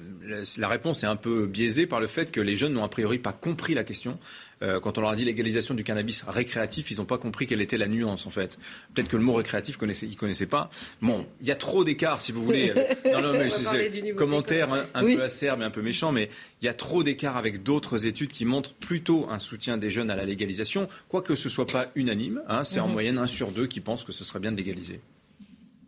[0.57, 3.19] la réponse est un peu biaisée par le fait que les jeunes n'ont a priori
[3.19, 4.19] pas compris la question.
[4.63, 7.61] Euh, quand on leur a dit légalisation du cannabis récréatif, ils n'ont pas compris quelle
[7.61, 8.59] était la nuance en fait.
[8.95, 10.71] Peut-être que le mot récréatif, ils ne connaissaient pas.
[11.03, 12.73] Bon, il y a trop d'écart si vous voulez.
[13.05, 16.31] non, non, mais c'est commentaire un, peu acerbe et un peu méchant, mais
[16.63, 20.11] il y a trop d'écart avec d'autres études qui montrent plutôt un soutien des jeunes
[20.11, 22.43] à la légalisation, quoique ce ne soit pas unanime.
[22.49, 22.93] Hein, c'est en mhm.
[22.93, 25.01] moyenne un sur deux qui pensent que ce serait bien de légaliser.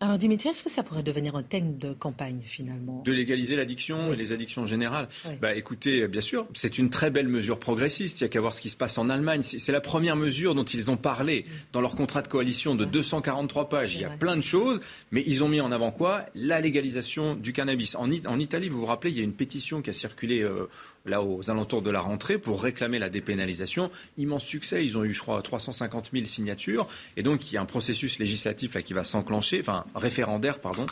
[0.01, 3.03] Alors Dimitri, est-ce que ça pourrait devenir un thème de campagne finalement?
[3.05, 5.09] De légaliser l'addiction et les addictions en général
[5.41, 8.21] Bah écoutez, bien sûr, c'est une très belle mesure progressiste.
[8.21, 9.43] Il y a qu'à voir ce qui se passe en Allemagne.
[9.43, 13.69] C'est la première mesure dont ils ont parlé dans leur contrat de coalition de 243
[13.69, 13.97] pages.
[13.97, 14.81] Il y a plein de choses,
[15.11, 16.27] mais ils ont mis en avant quoi?
[16.37, 17.97] La légalisation du cannabis.
[17.97, 20.69] En, en, Italie, vous vous rappelez, il y a une pétition qui a circulé euh,
[21.09, 23.91] là aux alentours de la rentrée pour réclamer la dépénalisation.
[24.17, 27.61] Immense succès, ils ont eu je crois 350 000 signatures et donc il y a
[27.61, 30.87] un processus législatif qui va s'enclencher, enfin référendaire pardon.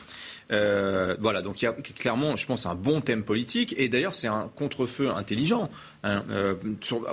[0.52, 4.14] Euh, voilà, donc il y a clairement, je pense, un bon thème politique et d'ailleurs
[4.14, 5.68] c'est un contre-feu intelligent
[6.06, 6.54] euh,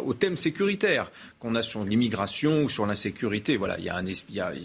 [0.06, 3.58] au thème sécuritaire qu'on a sur l'immigration ou sur l'insécurité.
[3.58, 4.04] Voilà, il y a un,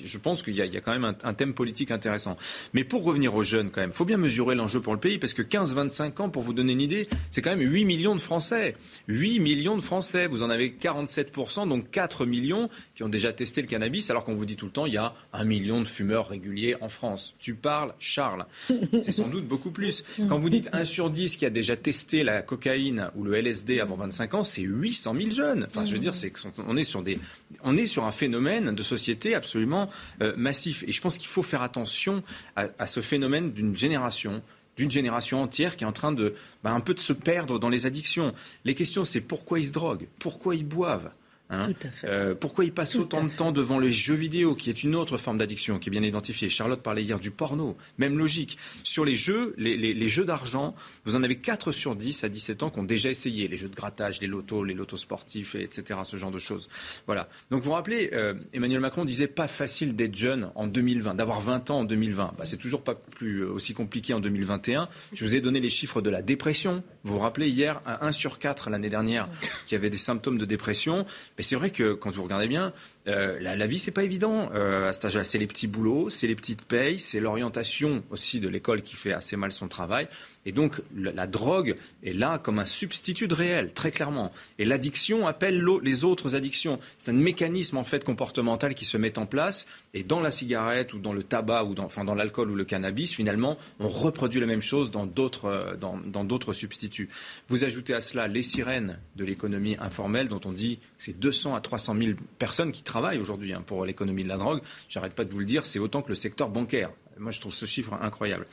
[0.05, 2.37] je pense qu'il y, a quand même un, thème politique intéressant.
[2.75, 5.35] Mais pour revenir aux jeunes quand même, faut bien mesurer l'enjeu pour le pays parce
[5.35, 8.77] que 15-25 ans, pour vous donner une idée, c'est quand même 8 millions de Français.
[9.09, 10.27] 8 millions de Français.
[10.27, 14.35] Vous en avez 47%, donc 4 millions qui ont déjà testé le cannabis, alors qu'on
[14.35, 17.35] vous dit tout le temps, il y a un million de fumeurs réguliers en France.
[17.39, 18.47] Tu parles, Charles.
[18.93, 20.05] C'est sans doute beaucoup plus.
[20.29, 23.81] Quand vous dites 1 sur 10 qui a déjà testé la cocaïne ou le LSD
[23.81, 25.67] avant 25 ans, c'est 800 000 jeunes.
[25.69, 26.33] Enfin, je veux dire, c'est
[26.67, 27.19] on est sur des,
[27.63, 29.89] on est sur un phénomène de société absolument
[30.23, 30.85] euh, massif.
[30.87, 32.23] Et je pense qu'il faut faire attention
[32.57, 34.41] à ce phénomène d'une génération
[34.79, 37.69] d'une génération entière qui est en train de bah, un peu de se perdre dans
[37.69, 38.33] les addictions.
[38.65, 41.11] Les questions, c'est pourquoi ils se droguent, pourquoi ils boivent,
[41.51, 41.69] Hein.
[42.05, 45.17] Euh, pourquoi ils passent autant de temps devant les jeux vidéo, qui est une autre
[45.17, 48.59] forme d'addiction, qui est bien identifiée Charlotte parlait hier du porno, même logique.
[48.85, 52.71] Sur les jeux, les, jeux d'argent, vous en avez 4 sur 10 à 17 ans
[52.71, 56.17] qui ont déjà essayé les jeux de grattage, les lotos, les lotos sportifs, etc., ce
[56.17, 56.69] genre de choses.
[57.07, 57.29] Voilà.
[57.51, 61.41] Donc vous vous rappelez, euh, Emmanuel Macron disait pas facile d'être jeune en 2020, d'avoir
[61.41, 62.35] 20 ans en 2020.
[62.37, 64.89] Bah, c'est toujours pas plus euh, aussi compliqué en 2021.
[65.13, 66.83] Je vous ai donné les chiffres de la dépression.
[67.05, 69.29] Vous vous rappelez hier, 1 sur 4 l'année dernière
[69.67, 71.07] qui avait des symptômes de dépression.
[71.39, 72.73] Mais c'est vrai que quand vous regardez bien,
[73.09, 74.93] euh, la, vie, c'est pas évident euh.
[74.93, 79.13] C'est les petits boulots, c'est les petites payes, c'est l'orientation aussi de l'école qui fait
[79.13, 80.09] assez mal son travail.
[80.47, 84.33] Et donc, la, drogue est là comme un substitut de réel, très clairement.
[84.59, 86.79] Et l'addiction appelle les autres addictions.
[86.97, 89.67] C'est un mécanisme, en fait, comportemental qui se met en place.
[89.93, 93.59] Et dans la cigarette ou dans le tabac ou dans, l'alcool ou le cannabis, finalement,
[93.79, 97.11] on reproduit la même chose dans d'autres, euh, dans d'autres substituts.
[97.49, 101.57] Vous ajoutez à cela les sirènes de l'économie informelle, dont on dit que c'est 200
[101.57, 104.61] à 300 000 personnes qui travaillent aujourd'hui hein, pour l'économie de la drogue.
[104.89, 106.91] J'arrête pas de vous le dire, c'est autant que le secteur bancaire.
[107.19, 108.47] Moi, je trouve ce chiffre incroyable.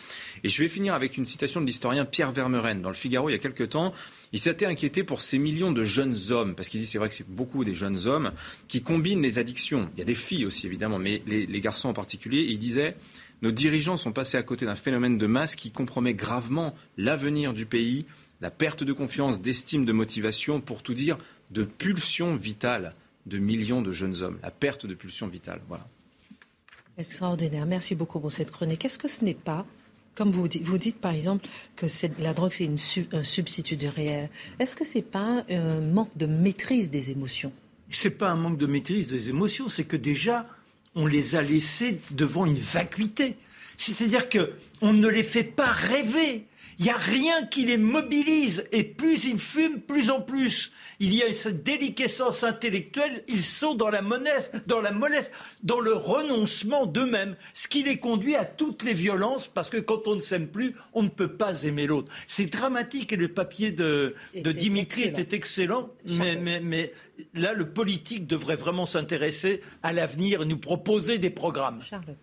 [0.43, 2.81] Et je vais finir avec une citation de l'historien Pierre Vermeren.
[2.81, 3.93] Dans le Figaro, il y a quelques temps,
[4.33, 7.15] il s'était inquiété pour ces millions de jeunes hommes, parce qu'il dit c'est vrai que
[7.15, 8.31] c'est beaucoup des jeunes hommes
[8.67, 9.89] qui combinent les addictions.
[9.95, 12.45] Il y a des filles aussi, évidemment, mais les, garçons en particulier.
[12.49, 12.95] Il disait
[13.43, 17.65] nos dirigeants sont passés à côté d'un phénomène de masse qui compromet gravement l'avenir du
[17.65, 18.05] pays
[18.41, 21.17] la perte de confiance, d'estime, de motivation, pour tout dire,
[21.51, 22.93] de pulsion vitale
[23.25, 24.39] de millions de jeunes hommes.
[24.43, 25.61] La perte de pulsion vitale.
[25.67, 25.87] Voilà.
[26.97, 27.65] Extraordinaire.
[27.65, 28.85] Merci beaucoup pour cette chronique.
[28.85, 29.65] Est-ce que ce n'est pas,
[30.13, 31.87] comme vous dites, vous dites par exemple que
[32.19, 32.69] la drogue c'est
[33.11, 34.29] un substitut du réel.
[34.59, 37.51] Est-ce que ce n'est pas un manque de maîtrise des émotions?
[37.89, 40.47] Ce n'est pas un manque de maîtrise des émotions, c'est que déjà
[40.95, 43.35] on les a laissés devant une vacuité.
[43.77, 46.45] C'est-à-dire qu'on ne les fait pas rêver.
[46.79, 48.63] Il n'y a rien qui les mobilise.
[48.71, 50.71] Et plus ils fument, plus en plus.
[50.99, 53.23] Il y a cette déliquescence intellectuelle.
[53.27, 55.31] Ils sont dans la, mollesse, dans la mollesse,
[55.63, 57.35] dans le renoncement d'eux-mêmes.
[57.53, 60.75] Ce qui les conduit à toutes les violences, parce que quand on ne s'aime plus,
[60.93, 62.11] on ne peut pas aimer l'autre.
[62.27, 63.13] C'est dramatique.
[63.13, 65.89] Et le papier de, de Dimitri était excellent.
[66.05, 66.93] Mais, mais, mais
[67.33, 71.81] là, le politique devrait vraiment s'intéresser à l'avenir et nous proposer des programmes.
[71.81, 72.17] Charlotte.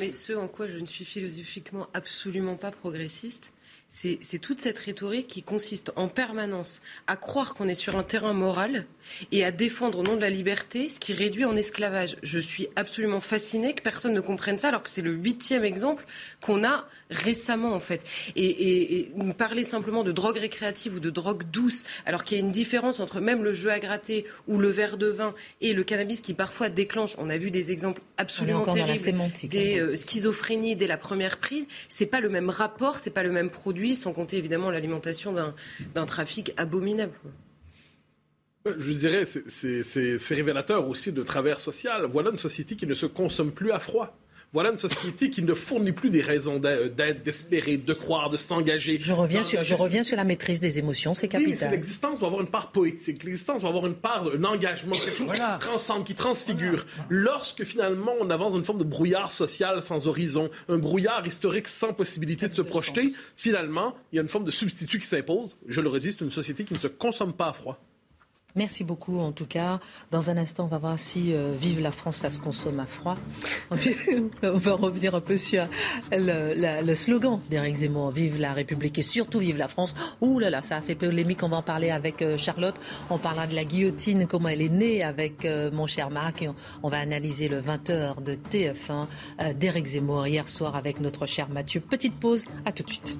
[0.00, 3.52] mais ce en quoi je ne suis philosophiquement absolument pas progressiste,
[3.88, 8.32] c'est toute cette rhétorique qui consiste en permanence à croire qu'on est sur un terrain
[8.32, 8.86] moral
[9.30, 12.16] et à défendre au nom de la liberté ce qui réduit en esclavage.
[12.22, 16.04] Je suis absolument fascinée que personne ne comprenne ça alors que c'est le huitième exemple
[16.40, 18.02] qu'on a récemment en fait.
[18.36, 22.44] Et, et, parler simplement de drogue récréative ou de drogue douce alors qu'il y a
[22.44, 25.82] une différence entre même le jeu à gratter ou le verre de vin et le
[25.84, 29.00] cannabis qui parfois déclenche, on a vu des exemples absolument terribles,
[29.44, 29.82] des hein.
[29.82, 33.50] euh, schizophrénies dès la première prise, c'est pas le même rapport, c'est pas le même
[33.50, 37.12] produit, sans compter évidemment l'alimentation d'un trafic abominable.
[38.78, 42.06] Je dirais, c'est révélateur aussi de travers social.
[42.08, 44.16] Voilà une société qui ne se consomme plus à froid.
[44.54, 48.98] Voilà une société qui ne fournit plus des raisons d'être, d'espérer, de croire, de s'engager.
[49.00, 51.70] Je reviens, sur, je reviens sur la maîtrise des émotions, c'est capital.
[51.70, 55.18] Oui, l'existence doit avoir une part poétique, l'existence doit avoir une part, un engagement, quelque
[55.18, 56.86] chose qui transcende, qui transfigure.
[57.08, 61.66] Lorsque finalement on avance dans une forme de brouillard social sans horizon, un brouillard historique
[61.66, 65.56] sans possibilité de se projeter, finalement, il y a une forme de substitut qui s'impose.
[65.66, 67.80] Je le résiste, une société qui ne se consomme pas à froid.
[68.56, 69.80] Merci beaucoup en tout cas.
[70.12, 72.86] Dans un instant, on va voir si euh, Vive la France, ça se consomme à
[72.86, 73.16] froid.
[74.42, 75.66] on va revenir un peu sur
[76.12, 79.96] le, slogan d'Éric Zemmour, Vive la République et surtout Vive la France.
[80.20, 82.76] Ouh là là, ça a fait polémique, on va en parler avec euh, Charlotte.
[83.10, 86.46] On parlera de la guillotine, comment elle est née avec euh, mon cher Marc.
[86.84, 91.80] On, va analyser le 20h de TF1 d'Éric Zemmour hier soir avec notre cher Mathieu.
[91.80, 93.18] Petite pause, à tout de suite.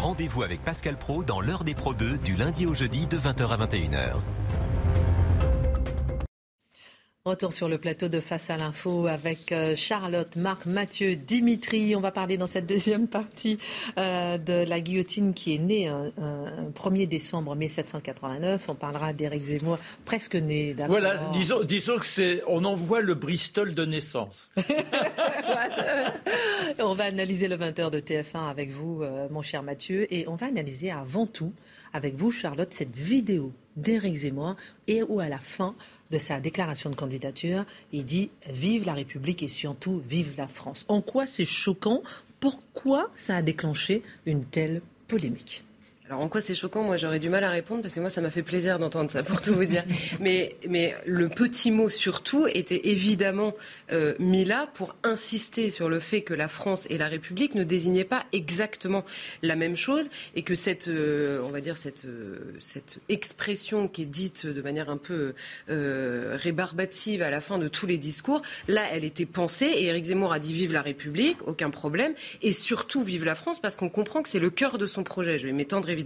[0.00, 3.48] Rendez-vous avec Pascal Pro dans l'heure des Pro 2 du lundi au jeudi de 20h
[3.50, 4.14] à 21h.
[7.26, 11.94] Retour sur le plateau de Face à l'info avec euh, Charlotte, Marc, Mathieu, Dimitri.
[11.94, 13.58] On va parler dans cette deuxième partie
[13.98, 16.10] euh, de la guillotine qui est née un,
[16.74, 18.64] 1er décembre 1789.
[18.70, 20.74] On parlera d'Éric Zemmour, presque né.
[20.88, 24.50] Voilà, disons, disons que c'est, on envoie le Bristol de naissance.
[26.78, 30.36] on va analyser le 20h de TF1 avec vous, euh, mon cher Mathieu, et on
[30.36, 31.52] va analyser avant tout
[31.92, 34.56] avec vous, Charlotte, cette vidéo d'Éric Zemmour
[34.88, 35.74] et où à la fin
[36.10, 40.84] de sa déclaration de candidature, il dit Vive la République et surtout vive la France.
[40.88, 42.02] En quoi c'est choquant?
[42.40, 45.64] Pourquoi ça a déclenché une telle polémique?
[46.10, 48.20] Alors en quoi c'est choquant Moi j'aurais du mal à répondre parce que moi ça
[48.20, 49.84] m'a fait plaisir d'entendre ça pour tout vous dire.
[50.20, 53.54] mais, mais le petit mot surtout était évidemment
[53.92, 57.62] euh, mis là pour insister sur le fait que la France et la République ne
[57.62, 59.04] désignaient pas exactement
[59.42, 64.02] la même chose et que cette, euh, on va dire cette, euh, cette expression qui
[64.02, 65.34] est dite de manière un peu
[65.68, 70.32] rébarbative à la fin de tous les discours, là elle était pensée et Éric Zemmour
[70.32, 74.22] a dit vive la République, aucun problème, et surtout vive la France parce qu'on comprend
[74.22, 75.38] que c'est le cœur de son projet.
[75.38, 75.99] Je vais m'étendre évidemment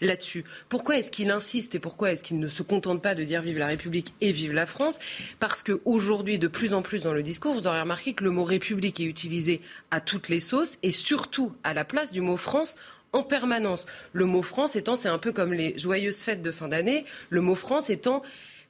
[0.00, 0.44] là-dessus.
[0.68, 3.58] Pourquoi est-ce qu'il insiste et pourquoi est-ce qu'il ne se contente pas de dire vive
[3.58, 4.98] la République et vive la France?
[5.40, 8.44] Parce qu'aujourd'hui, de plus en plus dans le discours, vous aurez remarqué que le mot
[8.44, 12.76] République est utilisé à toutes les sauces et surtout à la place du mot France
[13.12, 13.86] en permanence.
[14.12, 17.40] Le mot France étant, c'est un peu comme les joyeuses fêtes de fin d'année, le
[17.40, 18.22] mot France étant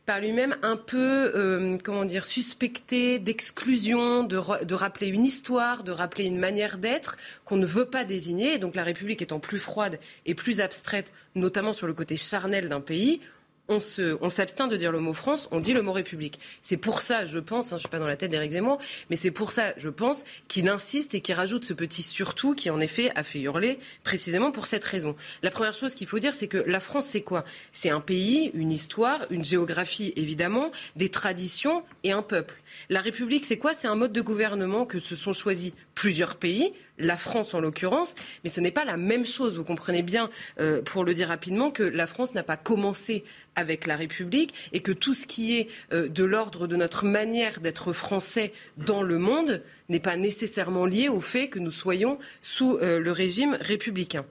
[0.06, 5.92] par lui-même un peu, euh, comment dire, suspecté d'exclusion, de, de, rappeler une histoire, de
[5.92, 8.54] rappeler une manière d'être qu'on ne veut pas désigner.
[8.54, 12.68] Et donc la République étant plus froide et plus abstraite, notamment sur le côté charnel
[12.68, 13.20] d'un pays,
[13.68, 16.38] on, s'abstient de dire le mot France, on dit le mot République.
[16.62, 18.78] C'est pour ça, je pense, hein, je ne suis pas dans la tête d'Éric Zemmour,
[19.10, 22.70] mais c'est pour ça, je pense, qu'il insiste et qu'il rajoute ce petit surtout qui,
[22.70, 25.16] en effet, a fait hurler précisément pour cette raison.
[25.42, 27.44] La première chose qu'il faut dire, c'est que la France, c'est quoi?
[27.72, 32.54] C'est un pays, une histoire, une géographie, évidemment, des traditions et un peuple.
[32.88, 33.74] La République, c'est quoi?
[33.74, 38.14] C'est un mode de gouvernement que se sont choisis plusieurs pays, la France en l'occurrence,
[38.42, 39.56] mais ce n'est pas la même chose.
[39.56, 43.24] Vous comprenez bien, euh, pour le dire rapidement, que la France n'a pas commencé
[43.56, 47.60] avec la République et que tout ce qui est euh, de l'ordre de notre manière
[47.60, 52.78] d'être français dans le monde n'est pas nécessairement lié au fait que nous soyons sous
[52.78, 54.24] euh, le régime républicain.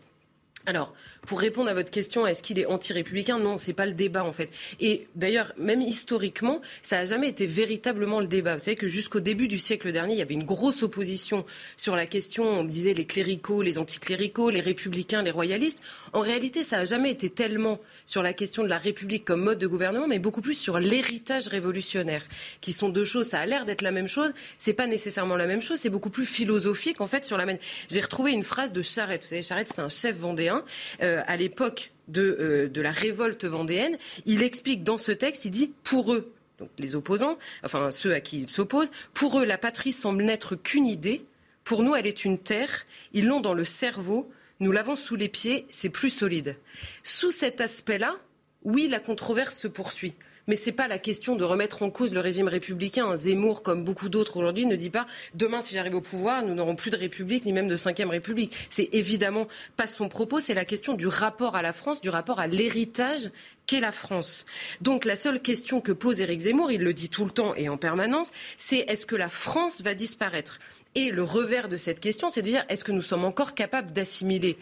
[0.66, 0.94] Alors,
[1.28, 3.38] pour répondre à votre question, est-ce qu'il est anti-républicain?
[3.38, 4.50] Non, c'est pas le débat en fait.
[4.80, 8.56] Et d'ailleurs, même historiquement, ça n'a jamais été véritablement le débat.
[8.56, 11.46] Vous savez que jusqu'au début du siècle dernier, il y avait une grosse opposition
[11.76, 12.46] sur la question.
[12.46, 15.82] On disait les cléricaux, les anticléricaux, les républicains, les royalistes.
[16.14, 19.60] En réalité, ça n'a jamais été tellement sur la question de la République comme mode
[19.60, 22.24] de gouvernement, mais beaucoup plus sur l'héritage révolutionnaire,
[22.62, 23.28] qui sont deux choses.
[23.28, 24.32] Ça a l'air d'être la même chose.
[24.58, 25.80] C'est pas nécessairement la même chose.
[25.80, 27.46] C'est beaucoup plus philosophique en fait sur la.
[27.90, 29.24] J'ai retrouvé une phrase de Charette.
[29.24, 30.53] Vous savez, Charette, c'est un chef vendéen.
[31.02, 35.72] Euh, à l'époque euh, de, la révolte vendéenne, il explique dans ce texte, il dit
[35.84, 39.92] pour eux, donc les opposants, enfin ceux à qui il s'oppose, pour eux la patrie
[39.92, 41.26] semble n'être qu'une idée,
[41.64, 45.30] pour nous elle est une terre, ils l'ont dans le cerveau, nous l'avons sous les
[45.30, 46.58] pieds, c'est plus solide.
[47.04, 48.16] Sous cet aspect-là,
[48.64, 50.14] oui, la controverse se poursuit.
[50.48, 53.16] Mais ce n'est pas la question de remettre en cause le régime républicain.
[53.16, 56.76] Zemmour, comme beaucoup d'autres aujourd'hui, ne dit pas demain, si j'arrive au pouvoir, nous n'aurons
[56.76, 58.54] plus de république, ni même de cinquième république.
[58.70, 62.40] C'est évidemment pas son propos, c'est la question du rapport à la France, du rapport
[62.40, 63.32] à l'héritage
[63.66, 64.46] qu'est la France.
[64.82, 67.70] Donc la seule question que pose Éric Zemmour, il le dit tout le temps et
[67.70, 70.60] en permanence, c'est est-ce que la France va disparaître?
[70.96, 73.94] Et le revers de cette question, c'est de dire est-ce que nous sommes encore capables
[73.94, 74.58] d'assimiler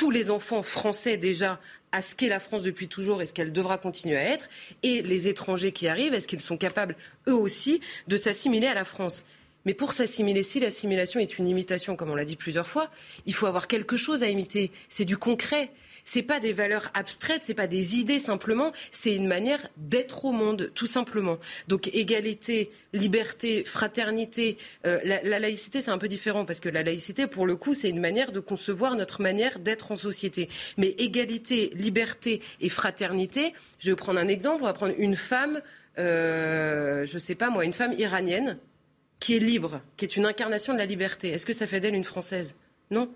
[0.00, 1.60] tous les enfants français déjà
[1.92, 4.48] à ce qu'est la France depuis toujours et ce qu'elle devra continuer à être,
[4.82, 6.96] et les étrangers qui arrivent, est-ce qu'ils sont capables,
[7.28, 9.26] eux aussi, de s'assimiler à la France?
[9.66, 12.88] Mais pour s'assimiler, si l'assimilation est une imitation, comme on l'a dit plusieurs fois,
[13.26, 14.70] il faut avoir quelque chose à imiter.
[14.88, 15.70] C'est du concret
[16.04, 20.32] c'est pas des valeurs abstraites, c'est pas des idées simplement, c'est une manière d'être au
[20.32, 21.38] monde, tout simplement.
[21.68, 27.26] Donc égalité, liberté, fraternité, euh, la, laïcité c'est un peu différent parce que la laïcité,
[27.26, 30.48] pour le coup, c'est une manière de concevoir notre manière d'être en société.
[30.76, 35.60] Mais égalité, liberté et fraternité, je vais prendre un exemple, on va prendre une femme,
[35.98, 38.58] euh, je sais pas moi, une femme iranienne
[39.20, 41.28] qui est libre, qui est une incarnation de la liberté.
[41.28, 42.54] Est-ce que ça fait d'elle une Française?
[42.90, 43.10] Non?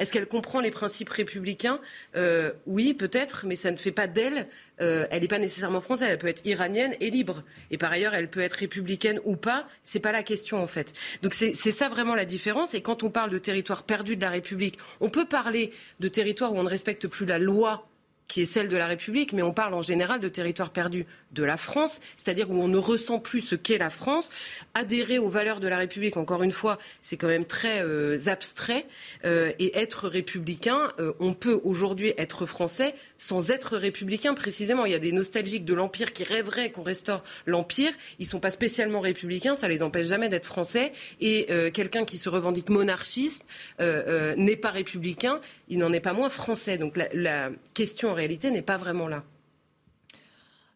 [0.00, 1.78] Est-ce qu'elle comprend les principes républicains
[2.16, 4.48] euh, Oui, peut-être, mais ça ne fait pas d'elle.
[4.80, 6.08] Euh, elle n'est pas nécessairement française.
[6.10, 7.44] Elle peut être iranienne et libre.
[7.70, 9.68] Et par ailleurs, elle peut être républicaine ou pas.
[9.82, 10.94] C'est pas la question en fait.
[11.22, 12.72] Donc c'est ça vraiment la différence.
[12.72, 16.54] Et quand on parle de territoire perdu de la République, on peut parler de territoire
[16.54, 17.89] où on ne respecte plus la loi
[18.30, 21.42] qui est celle de la République, mais on parle en général de territoire perdu de
[21.42, 24.30] la France, c'est-à-dire où on ne ressent plus ce qu'est la France.
[24.74, 28.86] Adhérer aux valeurs de la République, encore une fois, c'est quand même très euh, abstrait.
[29.24, 34.86] Euh, et être républicain, euh, on peut aujourd'hui être français sans être républicain précisément.
[34.86, 37.92] Il y a des nostalgiques de l'Empire qui rêveraient qu'on restaure l'Empire.
[38.20, 40.92] Ils ne sont pas spécialement républicains, ça les empêche jamais d'être français.
[41.20, 43.44] Et quelqu'un qui se revendique monarchiste
[43.78, 45.40] n'est pas républicain,
[45.70, 46.76] il n'en est pas moins français.
[46.76, 49.24] Donc la, la question réalité n'est pas vraiment là.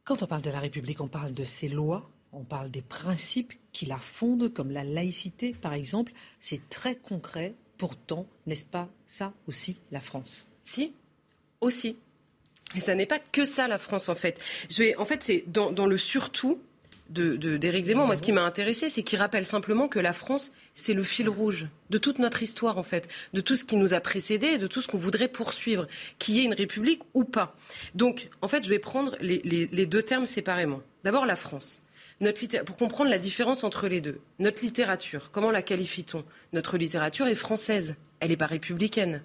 [0.04, 3.52] Quand on parle de la République, on parle de ses lois, on parle des principes
[3.72, 6.12] qui la fondent, comme la laïcité par exemple.
[6.40, 7.54] C'est très concret.
[7.76, 10.48] Pourtant, n'est-ce pas ça aussi la France?
[10.62, 10.94] Si,
[11.60, 11.96] aussi.
[12.74, 14.40] Mais ça n'est pas que ça la France en fait.
[14.70, 16.60] Je vais, en fait, c'est dans, dans le surtout
[17.10, 20.94] d'Éric Zemmour, moi, ce qui m'a intéressé, c'est qu'il rappelle simplement que la France, c'est
[20.94, 24.00] le fil rouge de toute notre histoire, en fait, de tout ce qui nous a
[24.00, 25.86] précédé et de tout ce qu'on voudrait poursuivre,
[26.18, 27.56] qu'il y ait une république ou pas.
[27.94, 30.82] Donc, en fait, je vais prendre les, deux termes séparément.
[31.04, 31.80] D'abord, la France.
[32.20, 34.20] Notre pour comprendre la différence entre les deux.
[34.38, 39.22] Notre littérature, comment la qualifie-t-on Notre littérature est française, elle n'est pas républicaine.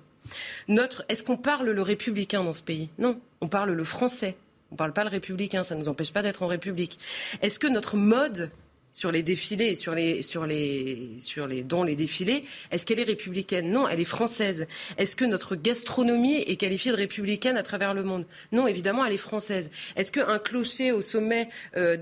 [0.67, 2.89] Notre, est-ce qu'on parle le républicain dans ce pays?
[2.97, 4.38] Non, on parle le français.
[4.71, 6.99] On ne parle pas le républicain, ça ne nous empêche pas d'être en République.
[7.41, 8.51] Est-ce que notre mode
[8.99, 13.03] sur les défilés, sur les, sur les, sur les, dans les défilés, est-ce qu'elle est
[13.03, 13.71] républicaine?
[13.71, 14.67] Non, elle est française.
[14.97, 18.25] Est-ce que notre gastronomie est qualifiée de républicaine à travers le monde?
[18.51, 19.71] Non, évidemment, elle est française.
[19.95, 21.95] Est-ce qu'un clocher au sommet euh,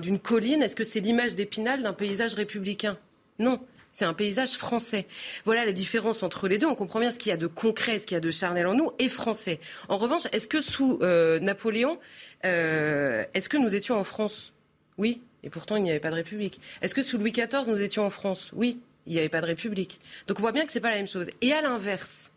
[0.00, 2.98] d'une colline, est-ce que c'est l'image d'Épinal d'un paysage républicain?
[3.38, 3.58] Non.
[3.92, 5.06] C'est un paysage français.
[5.46, 6.66] Voilà la différence entre les deux.
[6.66, 8.66] On comprend bien ce qu'il y a de concret, ce qu'il y a de charnel
[8.66, 9.60] en nous, et français.
[9.88, 11.98] En revanche, est-ce que sous euh, Napoléon,
[12.44, 14.52] euh, est-ce que nous étions en France?
[14.98, 16.60] Oui, et pourtant il n'y avait pas de République.
[16.82, 18.50] Est-ce que sous Louis XIV, nous étions en France?
[18.54, 20.00] Oui, il n'y avait pas de République.
[20.26, 21.28] Donc on voit bien que ce n'est pas la même chose.
[21.42, 22.32] Et à l'inverse,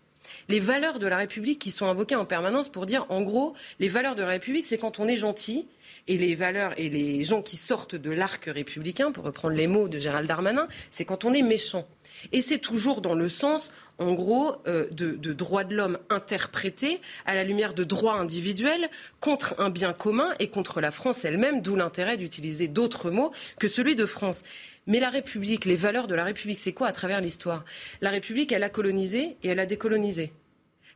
[0.49, 3.87] les valeurs de la République qui sont invoquées en permanence pour dire, en gros, les
[3.87, 5.65] valeurs de la République, c'est quand on est gentil
[6.07, 9.87] et les valeurs et les gens qui sortent de l'arc républicain, pour reprendre les mots
[9.87, 11.87] de Gérald Darmanin, c'est quand on est méchant.
[12.31, 16.99] Et c'est toujours dans le sens, en gros, euh, de, de droits de l'homme interprétés
[17.25, 21.61] à la lumière de droits individuels contre un bien commun et contre la France elle-même,
[21.61, 24.43] d'où l'intérêt d'utiliser d'autres mots que celui de France.
[24.87, 27.65] Mais la République, les valeurs de la République, c'est quoi à travers l'histoire?
[28.01, 30.31] La République, elle a colonisé et elle a décolonisé.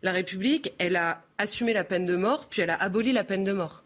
[0.02, 3.44] La République, elle a assumé la peine de mort, puis elle a aboli la peine
[3.44, 3.84] de mort.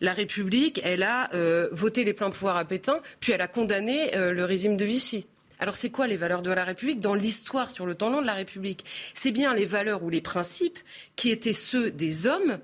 [0.00, 4.16] La République, elle a euh, voté les pleins pouvoirs à Pétain, puis elle a condamné
[4.16, 5.26] euh, le régime de Vichy.
[5.58, 8.26] Alors c'est quoi les valeurs de la République dans l'histoire sur le temps long de
[8.26, 8.84] la République?
[9.12, 10.78] C'est bien les valeurs ou les principes
[11.16, 12.58] qui étaient ceux des hommes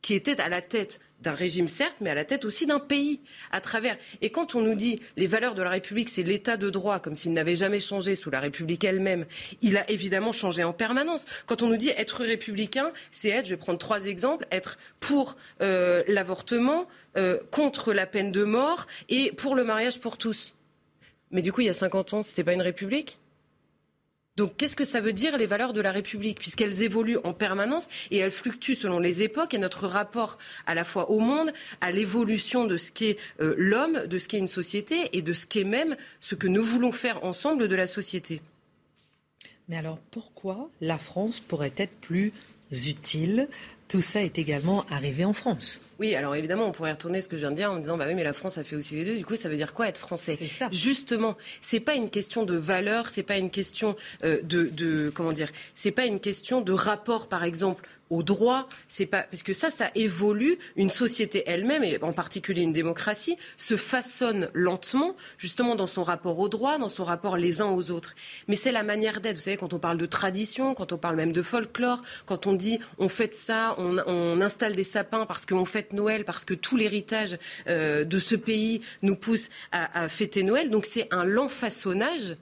[0.00, 3.20] qui étaient à la tête d'un régime certes, mais à la tête aussi d'un pays,
[3.50, 3.96] à travers.
[4.22, 7.16] Et quand on nous dit les valeurs de la République, c'est l'état de droit, comme
[7.16, 9.26] s'il n'avait jamais changé sous la République elle-même,
[9.62, 11.26] il a évidemment changé en permanence.
[11.46, 15.36] Quand on nous dit être républicain, c'est être, je vais prendre trois exemples, être pour
[15.62, 20.54] euh, l'avortement, euh, contre la peine de mort et pour le mariage pour tous.
[21.30, 23.19] Mais du coup, il y a 50 ans, c'était pas une république?
[24.40, 26.38] Donc qu'est-ce que ça veut dire les valeurs de la République?
[26.38, 30.84] Puisqu'elles évoluent en permanence et elles fluctuent selon les époques et notre rapport à la
[30.84, 35.10] fois au monde, à l'évolution de ce qu'est euh, l'homme, de ce qu'est une société
[35.12, 38.40] et de ce qu'est même ce que nous voulons faire ensemble de la société.
[39.68, 42.32] Mais alors pourquoi la France pourrait être plus
[42.70, 43.46] utile
[43.90, 45.80] Tout ça est également arrivé en France.
[45.98, 48.04] Oui, alors évidemment, on pourrait retourner ce que je viens de dire en disant bah
[48.06, 49.16] oui, mais la France a fait aussi les deux.
[49.18, 50.68] Du coup, ça veut dire quoi être français C'est ça.
[50.70, 55.32] Justement, c'est pas une question de valeur, c'est pas une question euh, de, de comment
[55.32, 59.52] dire, c'est pas une question de rapport, par exemple, au droit, c'est pas parce que
[59.52, 60.58] ça, ça évolue.
[60.76, 66.38] Une société elle-même, et en particulier une démocratie, se façonne lentement, justement dans son rapport
[66.38, 68.14] au droit, dans son rapport les uns aux autres.
[68.48, 69.36] Mais c'est la manière d'être.
[69.36, 72.52] Vous savez, quand on parle de tradition, quand on parle même de folklore, quand on
[72.52, 76.76] dit on fête ça, on, installe des sapins parce qu'on fête Noël, parce que tout
[76.76, 77.36] l'héritage
[77.68, 80.70] euh, de ce pays nous pousse à, à fêter Noël.
[80.70, 82.36] Donc c'est un lent façonnage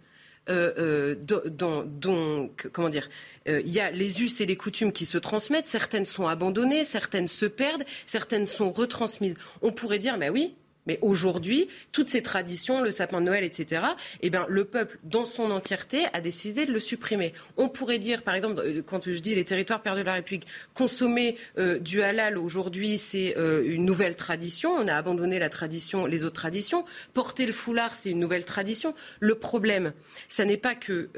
[0.49, 3.09] euh, euh, comment dire,
[3.49, 5.68] euh, il y a les us et les coutumes qui se transmettent.
[5.68, 9.34] Certaines sont abandonnées, certaines se perdent, certaines sont retransmises.
[9.62, 10.55] On pourrait dire, mais oui,
[10.89, 13.82] mais aujourd'hui, toutes ces traditions, le sapin de Noël, etc.,
[14.22, 17.34] eh bien, le peuple, dans son entièreté, a décidé de le supprimer.
[17.59, 20.47] On pourrait dire, par exemple, euh, quand je dis les territoires perdus de la République,
[20.72, 24.72] consommer euh, du halal aujourd'hui, c'est euh, une nouvelle tradition.
[24.72, 26.86] On a abandonné la tradition, les autres traditions.
[27.12, 28.95] Porter le foulard, c'est une nouvelle tradition.
[29.20, 29.93] Le problème,
[30.30, 31.11] ça n'est pas que,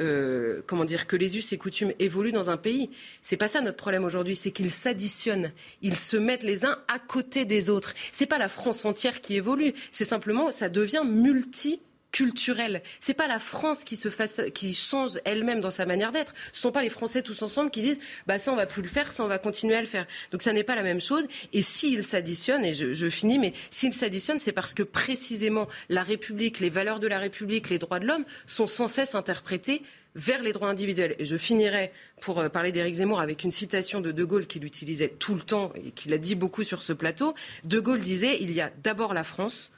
[0.67, 2.91] comment dire, que les us et coutumes évoluent dans un pays.
[3.23, 5.53] C'est pas ça notre problème aujourd'hui, c'est qu'ils s'additionnent,
[5.83, 7.95] ils se mettent les uns à côté des autres.
[8.11, 9.60] C'est pas la France entière qui évolue
[9.91, 11.81] c'est simplement, ça devient multi
[12.13, 12.83] culturel.
[12.99, 16.35] C'est pas la France qui se fasse, qui change elle-même dans sa manière d'être.
[16.53, 18.89] Ce sont pas les Français tous ensemble qui disent, bah ça on va plus le
[18.89, 20.07] faire, ça on va continuer à le faire.
[20.33, 21.27] Donc ça n'est pas la même chose.
[21.53, 26.03] Et s'ils s'additionnent, et je, je, finis, mais s'ils s'additionnent, c'est parce que précisément la
[26.03, 29.83] République, les valeurs de la République, les droits de l'homme sont sans cesse interprétés
[30.15, 31.15] vers les droits individuels.
[31.19, 34.65] Et je finirai pour euh, parler d'Éric Zemmour avec une citation de De Gaulle qu'il
[34.65, 37.35] utilisait tout le temps et qu'il a dit beaucoup sur ce plateau.
[37.65, 39.71] De Gaulle disait il y a d'abord la France,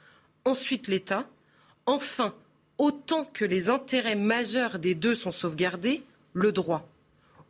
[0.45, 1.27] ensuite l'État,
[1.85, 2.33] enfin,
[2.77, 6.03] autant que les intérêts majeurs des deux sont sauvegardés,
[6.33, 6.87] le droit.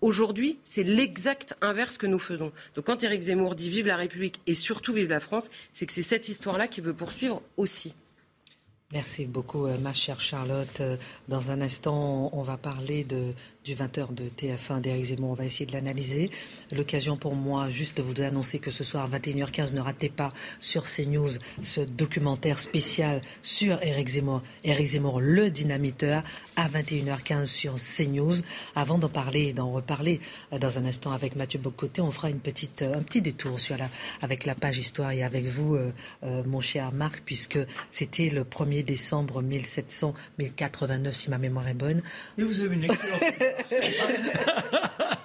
[0.01, 2.51] Aujourd'hui, c'est l'exact inverse que nous faisons.
[2.75, 5.93] Donc quand Éric Zemmour dit vive la République et surtout vive la France, c'est que
[5.93, 7.95] c'est cette histoire-là qu'il veut poursuivre aussi.
[8.93, 10.81] Merci beaucoup, euh, ma chère Charlotte.
[10.81, 15.31] Euh, dans un instant, on va parler du 20h de TF1 d'Éric Zemmour.
[15.31, 16.29] On va essayer de l'analyser.
[16.71, 20.83] L'occasion pour moi juste de vous annoncer que ce soir, 21h15, ne ratez pas sur
[20.83, 21.31] CNews
[21.63, 24.43] ce documentaire spécial sur Éric Zemmour.
[24.63, 26.21] Éric Zemmour, le dynamiteur,
[26.55, 28.35] à 21h15 sur CNews.
[28.75, 30.19] Avant d'en parler d'en reparler
[30.51, 33.57] euh, dans un instant avec Mathieu Bocoté, on fera une petite, un petit détour
[34.21, 35.77] avec la page Histoire et avec vous,
[36.23, 37.59] mon cher Marc, puisque
[37.91, 38.43] c'était le
[38.83, 42.01] 1er décembre 1700, 1089, si ma mémoire est bonne.
[42.37, 43.19] Et vous avez une excellente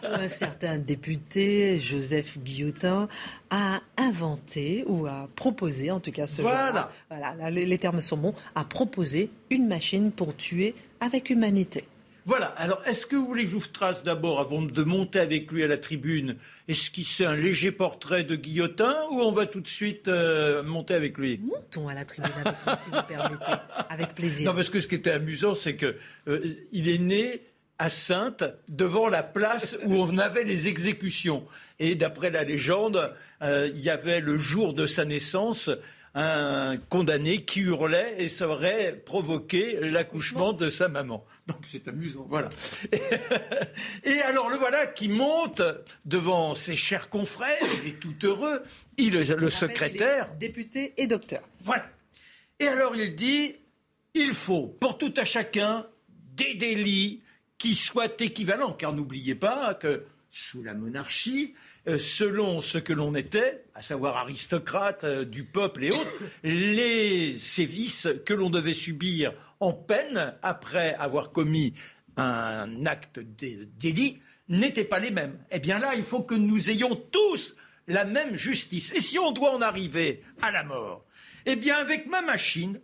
[0.03, 3.09] Un certain député, Joseph Guillotin,
[3.51, 6.91] a inventé ou a proposé, en tout cas ce voilà.
[7.11, 11.85] voilà, les termes sont bons, a proposé une machine pour tuer avec humanité.
[12.29, 12.49] Voilà.
[12.59, 15.65] Alors, est-ce que vous voulez que je vous trace d'abord, avant de monter avec lui
[15.65, 16.37] à la tribune,
[16.69, 21.17] esquisser un léger portrait de Guillotin ou on va tout de suite euh, monter avec
[21.17, 21.41] lui?
[21.43, 23.53] Montons à la tribune avec lui, si vous permettez.
[23.89, 24.51] Avec plaisir.
[24.51, 25.95] Non, parce que ce qui était amusant, c'est qu'il
[26.29, 27.41] euh, est né
[27.79, 31.47] à Sainte, devant la place où on avait les exécutions.
[31.79, 35.71] Et d'après la légende, euh, il y avait le jour de sa naissance
[36.21, 41.25] un condamné qui hurlait et ça aurait provoqué l'accouchement de sa maman.
[41.47, 42.49] Donc c'est amusant, voilà.
[44.05, 45.63] Et, alors le voilà qui monte
[46.05, 48.65] devant ses chers confrères, il est tout heureux,
[48.97, 50.35] il est le secrétaire.
[50.35, 51.43] député et docteur.
[51.63, 51.87] Voilà.
[52.59, 53.55] Et alors il dit,
[54.15, 55.87] il faut pour tout à chacun
[56.35, 57.23] des délits
[57.59, 61.55] qui soient équivalents, car n'oubliez pas que sous la monarchie,
[61.87, 68.09] selon ce que l'on était, à savoir aristocrate euh, du peuple et autres, les sévices
[68.27, 71.75] que l'on devait subir en peine après avoir commis
[72.17, 75.39] un acte délit n'étaient pas les mêmes.
[75.51, 77.55] Eh bien là, il faut que nous ayons tous
[77.87, 78.93] la même justice.
[78.95, 81.05] Et si on doit en arriver à la mort,
[81.47, 82.81] eh bien avec ma machine,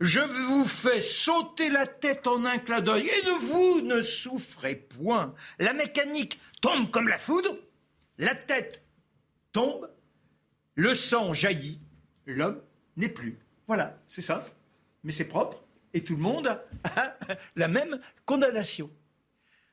[0.00, 5.34] je vous fais sauter la tête en un clin d'œil et vous ne souffrez point.
[5.58, 7.56] La mécanique tombe comme la foudre,
[8.18, 8.82] la tête
[9.52, 9.90] tombe,
[10.74, 11.80] le sang jaillit,
[12.26, 12.60] l'homme
[12.96, 13.38] n'est plus.
[13.66, 14.46] Voilà, c'est ça.
[15.04, 16.46] Mais c'est propre et tout le monde
[16.84, 17.16] a
[17.56, 18.90] la même condamnation.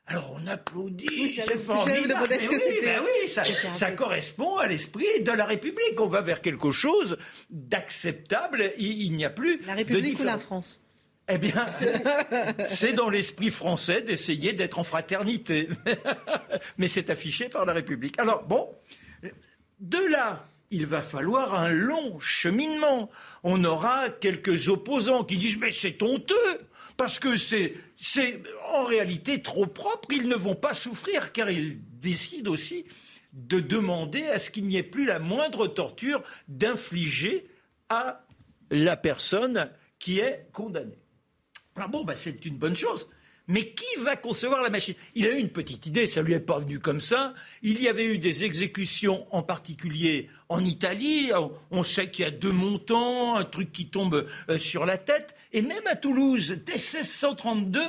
[0.05, 2.27] Alors on applaudit, oui, c'est formidable.
[2.29, 5.99] oui, ben oui ça, ça correspond à l'esprit de la République.
[5.99, 7.17] On va vers quelque chose
[7.49, 8.73] d'acceptable.
[8.77, 10.81] Il, n'y a plus la République ou la France?
[11.29, 11.65] Eh bien,
[12.65, 15.69] c'est dans l'esprit français d'essayer d'être en fraternité.
[16.77, 18.19] Mais c'est affiché par la République.
[18.19, 18.69] Alors, bon,
[19.79, 23.09] de là, il va falloir un long cheminement.
[23.43, 26.67] On aura quelques opposants qui disent Mais c'est honteux
[26.97, 27.73] parce que c'est,
[28.67, 32.85] en réalité trop propre, ils ne vont pas souffrir car ils décident aussi
[33.33, 37.47] de demander à ce qu'il n'y ait plus la moindre torture d'infliger
[37.89, 38.23] à
[38.69, 41.02] la personne qui est condamnée.
[41.75, 43.07] Alors bon, bah, c'est une bonne chose.
[43.47, 44.95] Mais qui va concevoir la machine?
[45.15, 47.33] Il a eu une petite idée, ça lui est pas venu comme ça.
[47.61, 51.31] Il y avait eu des exécutions, en particulier en Italie.
[51.69, 55.35] On sait qu'il y a deux montants, un truc qui tombe euh, sur la tête.
[55.51, 57.81] Et même à Toulouse, dès 1632,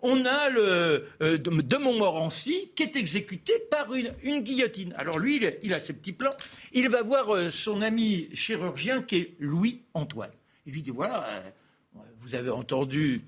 [0.00, 4.94] on a le euh, de Montmorency qui est exécuté par une, guillotine.
[4.96, 6.34] Alors lui, il, a ses petits plans.
[6.72, 10.32] Il va voir euh, son ami chirurgien qui est Louis Antoine.
[10.64, 11.42] Il lui dit voilà,
[12.16, 13.20] vous avez entendu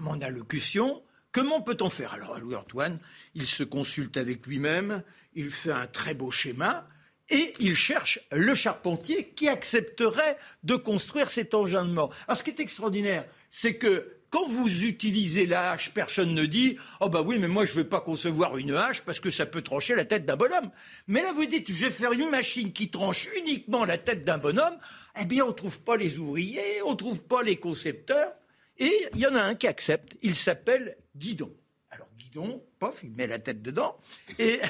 [0.00, 1.02] mon allocution.
[1.30, 2.12] Comment peut-on faire?
[2.12, 2.98] Alors, Louis-Antoine,
[3.34, 5.02] il se consulte avec lui-même,
[5.34, 6.86] il fait un très beau schéma
[7.30, 12.14] et il cherche le charpentier qui accepterait de construire cet engin de mort.
[12.26, 16.78] Alors, ce qui est extraordinaire, c'est que quand vous utilisez la hache, personne ne dit
[17.00, 19.44] Oh, bah oui, mais moi, je ne veux pas concevoir une hache parce que ça
[19.44, 20.70] peut trancher la tête d'un bonhomme.
[21.06, 24.38] Mais là, vous dites Je vais faire une machine qui tranche uniquement la tête d'un
[24.38, 24.78] bonhomme.
[25.20, 28.32] Eh bien, on ne trouve pas les ouvriers, on ne trouve pas les concepteurs.
[28.78, 31.54] Et il y en a un qui accepte, il s'appelle Guidon.
[31.90, 33.98] Alors Guidon, pof, il met la tête dedans,
[34.38, 34.60] et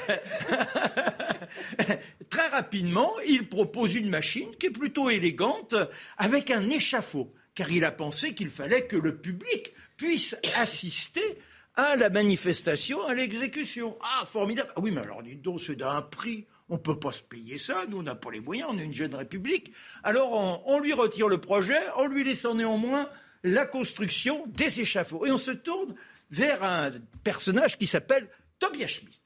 [2.29, 5.75] très rapidement, il propose une machine qui est plutôt élégante,
[6.17, 11.23] avec un échafaud, car il a pensé qu'il fallait que le public puisse assister
[11.75, 13.97] à la manifestation, à l'exécution.
[14.01, 14.71] Ah, formidable.
[14.75, 16.45] Ah oui, mais alors, dites donc, c'est d'un prix.
[16.69, 18.83] On ne peut pas se payer ça, nous on n'a pas les moyens, on est
[18.83, 19.73] une jeune république.
[20.01, 23.09] Alors on, on, lui retire le projet en lui laissant néanmoins
[23.43, 25.25] la construction des échafauds.
[25.25, 25.95] Et on se tourne
[26.31, 26.91] vers un
[27.23, 28.27] personnage qui s'appelle
[28.59, 29.19] Tobias Schmidt.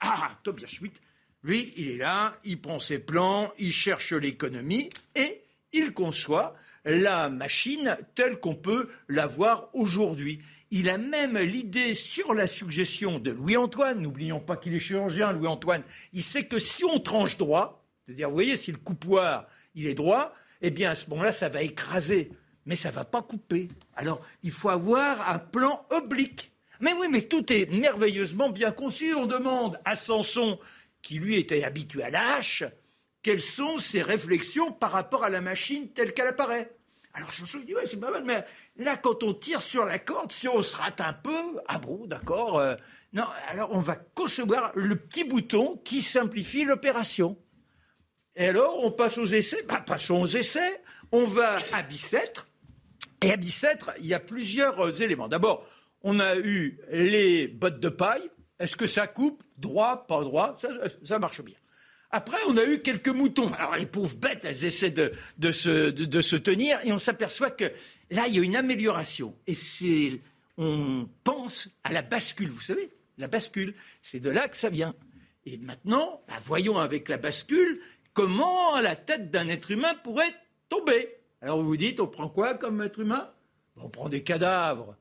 [0.00, 0.98] Ah, Tobias Schmidt,
[1.42, 6.54] lui, il est là, il prend ses plans, il cherche l'économie et il conçoit
[6.84, 10.40] la machine telle qu'on peut la voir aujourd'hui.
[10.70, 15.82] Il a même l'idée sur la suggestion de Louis-Antoine, n'oublions pas qu'il est chirurgien, Louis-Antoine,
[16.12, 19.94] il sait que si on tranche droit, c'est-à-dire, vous voyez, si le coupoir, il est
[19.94, 22.30] droit, eh bien, à ce moment-là, ça va écraser
[22.66, 23.68] mais ça ne va pas couper.
[23.96, 26.52] Alors, il faut avoir un plan oblique.
[26.80, 29.14] Mais oui, mais tout est merveilleusement bien conçu.
[29.14, 30.58] On demande à Samson,
[31.02, 32.64] qui lui était habitué à la hache,
[33.22, 36.76] quelles sont ses réflexions par rapport à la machine telle qu'elle apparaît.
[37.14, 38.44] Alors Samson dit, ouais, c'est pas mal, mais
[38.76, 42.06] là, quand on tire sur la corde, si on se rate un peu, ah bon,
[42.06, 42.74] d'accord, euh,
[43.12, 47.38] non, alors on va concevoir le petit bouton qui simplifie l'opération.
[48.34, 52.48] Et alors, on passe aux essais, bah, passons aux essais, on va à Bicêtre,
[53.24, 55.28] et à Bicêtre, il y a plusieurs euh, éléments.
[55.28, 55.66] D'abord,
[56.02, 58.30] on a eu les bottes de paille.
[58.58, 59.42] Est-ce que ça coupe?
[59.56, 60.56] Droit, pas droit?
[61.04, 61.56] Ça, marche bien.
[62.10, 63.52] Après, on a eu quelques moutons.
[63.54, 65.12] Alors, les pauvres bêtes, elles essaient de,
[65.50, 67.72] se, de, se, tenir et on s'aperçoit que
[68.10, 69.34] là, il y a une amélioration.
[69.46, 70.20] Et
[70.58, 72.50] on pense à la bascule.
[72.50, 74.94] Vous savez, la bascule, c'est de là que ça vient.
[75.46, 77.80] Et maintenant, bah, voyons avec la bascule
[78.12, 80.34] comment la tête d'un être humain pourrait
[80.68, 81.08] tomber.
[81.44, 83.30] Alors vous vous dites, on prend quoi comme être humain?
[83.76, 84.96] On prend des cadavres.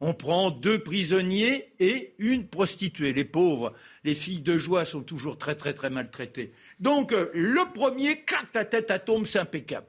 [0.00, 3.12] On prend deux prisonniers et une prostituée.
[3.12, 3.72] Les pauvres,
[4.02, 6.52] les filles de joie sont toujours très très très maltraitées.
[6.80, 9.86] Donc euh, le premier, clac, ta tête à tombe, c'est impeccable.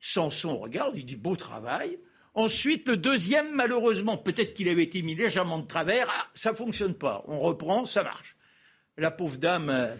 [0.00, 2.00] Samson regarde, il dit beau travail.
[2.34, 6.94] Ensuite, le deuxième, malheureusement, peut-être qu'il avait été mis légèrement de travers, ah, ça fonctionne
[6.94, 7.22] pas.
[7.28, 8.36] On reprend, ça marche.
[8.96, 9.94] La pauvre dame, euh,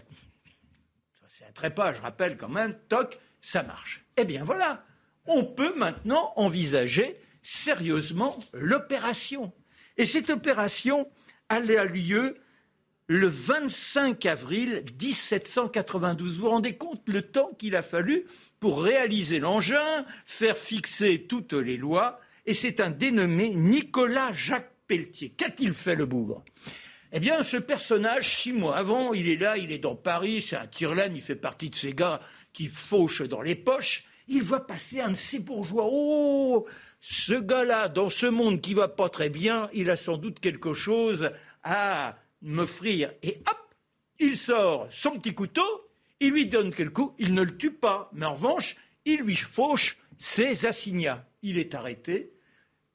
[1.29, 4.03] c'est un trépas, je rappelle quand même, toc, ça marche.
[4.17, 4.83] Eh bien voilà,
[5.27, 9.53] on peut maintenant envisager sérieusement l'opération.
[9.97, 11.07] Et cette opération,
[11.49, 12.37] a lieu
[13.07, 16.35] le 25 avril 1792.
[16.35, 18.25] Vous vous rendez compte le temps qu'il a fallu
[18.59, 25.29] pour réaliser l'engin, faire fixer toutes les lois, et c'est un dénommé Nicolas Jacques Pelletier.
[25.29, 26.43] Qu'a-t-il fait le bougre?
[27.13, 30.57] Eh bien, ce personnage, six mois avant, il est là, il est dans Paris, c'est
[30.57, 32.19] un tire il fait partie de ces gars
[32.51, 34.03] qui fauchent dans les poches.
[34.27, 35.87] Il voit passer un de ces bourgeois.
[35.89, 36.65] Oh,
[36.99, 40.73] ce gars-là, dans ce monde qui va pas très bien, il a sans doute quelque
[40.73, 41.31] chose
[41.63, 43.13] à m'offrir.
[43.23, 43.75] Et hop,
[44.19, 48.09] il sort son petit couteau, il lui donne quelques coups, il ne le tue pas.
[48.13, 48.75] Mais en revanche,
[49.05, 51.25] il lui fauche ses assignats.
[51.41, 52.33] Il est arrêté.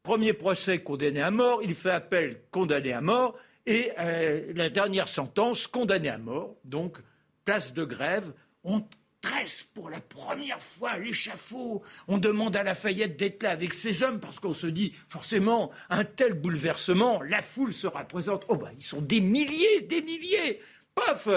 [0.02, 5.06] Premier procès condamné à mort, il fait appel condamné à mort, et euh, la dernière
[5.06, 6.56] sentence condamné à mort.
[6.64, 6.98] Donc,
[7.44, 8.32] place de grève,
[8.64, 8.84] on
[9.22, 11.82] tresse pour la première fois l'échafaud.
[12.08, 16.04] On demande à Lafayette d'être là avec ses hommes parce qu'on se dit forcément un
[16.04, 18.44] tel bouleversement, la foule sera présente.
[18.48, 20.60] Oh ben ils sont des milliers, des milliers.
[20.94, 21.28] Paf,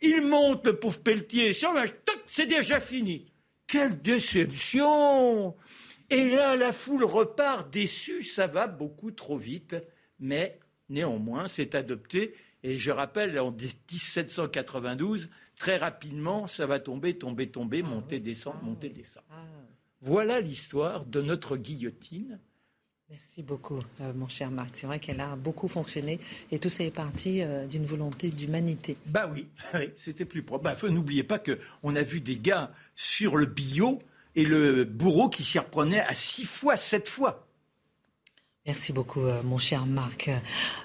[0.00, 1.52] il monte le pauvre Pelletier
[2.26, 3.30] c'est déjà fini.
[3.66, 5.54] Quelle déception
[6.08, 9.76] Et là, la foule repart déçue, ça va beaucoup trop vite,
[10.18, 12.34] mais néanmoins, c'est adopté.
[12.62, 15.28] Et je rappelle, en 1792,
[15.62, 19.26] très rapidement, ça va tomber, tomber, tomber, ah monter, descendre, ah monter, descendre.
[19.30, 19.44] Ah.
[20.00, 22.40] Voilà l'histoire de notre guillotine.
[23.08, 24.70] Merci beaucoup, euh, mon cher Marc.
[24.74, 26.18] C'est vrai qu'elle a beaucoup fonctionné
[26.50, 28.96] et tout ça est parti euh, d'une volonté d'humanité.
[29.06, 29.46] Bah oui,
[29.96, 30.64] c'était plus propre.
[30.64, 34.02] Bah, N'oubliez pas qu'on a vu des gars sur le bio
[34.34, 37.46] et le bourreau qui s'y reprenait à six fois, sept fois.
[38.64, 40.30] Merci beaucoup, euh, mon cher Marc.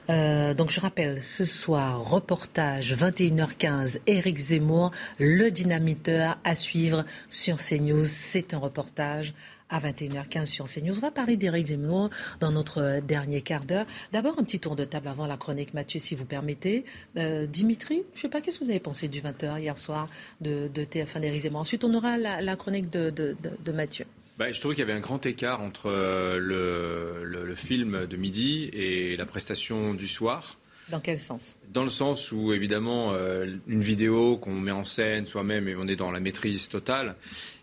[0.09, 7.57] Euh, donc, je rappelle, ce soir, reportage 21h15, Éric Zemmour, le dynamiteur à suivre sur
[7.57, 8.05] CNews.
[8.05, 9.35] C'est un reportage
[9.69, 10.97] à 21h15 sur CNews.
[10.97, 12.09] On va parler d'Éric Zemmour
[12.39, 13.85] dans notre dernier quart d'heure.
[14.11, 16.83] D'abord, un petit tour de table avant la chronique, Mathieu, si vous permettez.
[17.15, 20.09] Euh, Dimitri, je ne sais pas, qu'est-ce que vous avez pensé du 20h hier soir
[20.41, 24.07] de, TF1 d'Éric Zemmour Ensuite, on aura la, chronique de Mathieu.
[24.37, 28.69] Bah, je trouvais qu'il y avait un grand écart entre euh, le, film de midi
[28.71, 30.57] et la prestation du soir.
[30.89, 31.57] Dans quel sens?
[31.73, 35.87] Dans le sens où, évidemment, euh, une vidéo qu'on met en scène soi-même et on
[35.87, 37.15] est dans la maîtrise totale,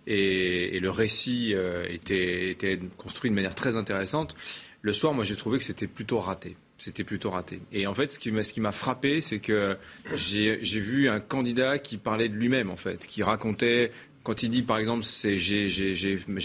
[0.09, 4.37] et, le récit euh, était, était, construit de manière très intéressante.
[4.83, 6.57] Le soir, moi, j'ai trouvé que c'était plutôt raté.
[6.77, 7.61] C'était plutôt raté.
[7.73, 9.79] Et en fait, ce qui m'a frappé, c'est que
[10.17, 13.93] j'ai vu un candidat qui parlait de lui-même, en fait, qui racontait
[14.25, 15.37] quand il dit, par exemple, c'est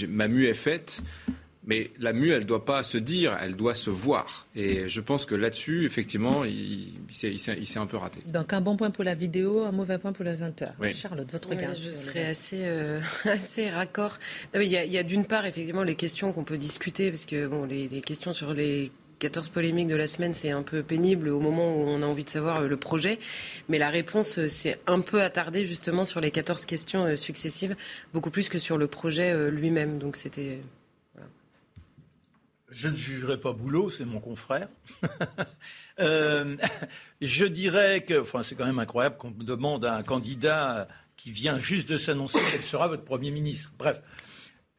[0.07, 1.01] ma mue est faite,
[1.65, 4.47] mais la mue, elle ne doit pas se dire, elle doit se voir.
[4.55, 8.21] Et je pense que là-dessus, effectivement, il, s'est un peu raté.
[8.25, 10.93] Donc un bon point pour la vidéo, un mauvais point pour la 20h.
[10.93, 14.17] Charlotte, votre regard Je serais assez, euh, assez raccord.
[14.55, 17.87] il y a, d'une part, effectivement, les questions qu'on peut discuter, parce que bon, les,
[17.87, 21.75] les questions sur les 14 polémiques de la semaine, c'est un peu pénible au moment
[21.75, 23.19] où on a envie de savoir euh, le projet.
[23.67, 27.75] Mais la réponse s'est euh, un peu attardée justement sur les 14 questions euh, successives,
[28.13, 29.99] beaucoup plus que sur le projet lui-même.
[29.99, 30.61] Donc c'était.
[32.71, 34.69] Je ne jugerai pas Boulot, c'est mon confrère.
[35.97, 41.57] je dirais que, enfin, c'est quand même incroyable qu'on demande à un candidat qui vient
[41.57, 43.73] juste de s'annoncer quel sera votre Premier ministre.
[43.79, 44.01] Bref,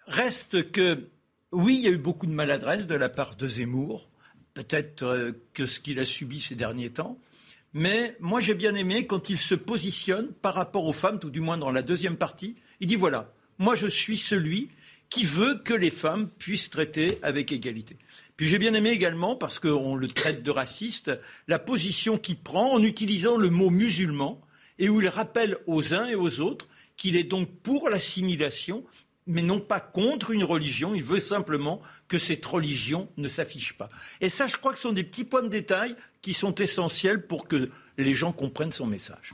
[0.07, 1.09] reste que,
[1.51, 4.10] oui, il y a eu beaucoup de maladresse de la part de Zemmour
[4.55, 7.19] peut-être euh, que ce qu'il a subi ces derniers temps.
[7.73, 11.41] Mais moi, j'ai bien aimé quand il se positionne par rapport aux femmes, tout du
[11.41, 12.57] moins dans la deuxième partie.
[12.81, 14.71] Il dit voilà, moi, je suis celui
[15.09, 17.97] qui veut que les femmes puissent traiter avec égalité.
[18.37, 21.11] Puis j'ai bien aimé également, parce qu'on le traite de raciste,
[21.47, 24.41] la position qu'il prend en utilisant le mot musulman
[24.79, 28.85] et où il rappelle aux uns et aux autres qu'il est donc pour l'assimilation
[29.31, 30.95] mais non pas contre une religion.
[30.95, 33.89] Il veut simplement que cette religion ne s'affiche pas.
[34.20, 37.26] Et ça, je crois que ce sont des petits points de détail qui sont essentiels
[37.26, 39.33] pour que les gens comprennent son message.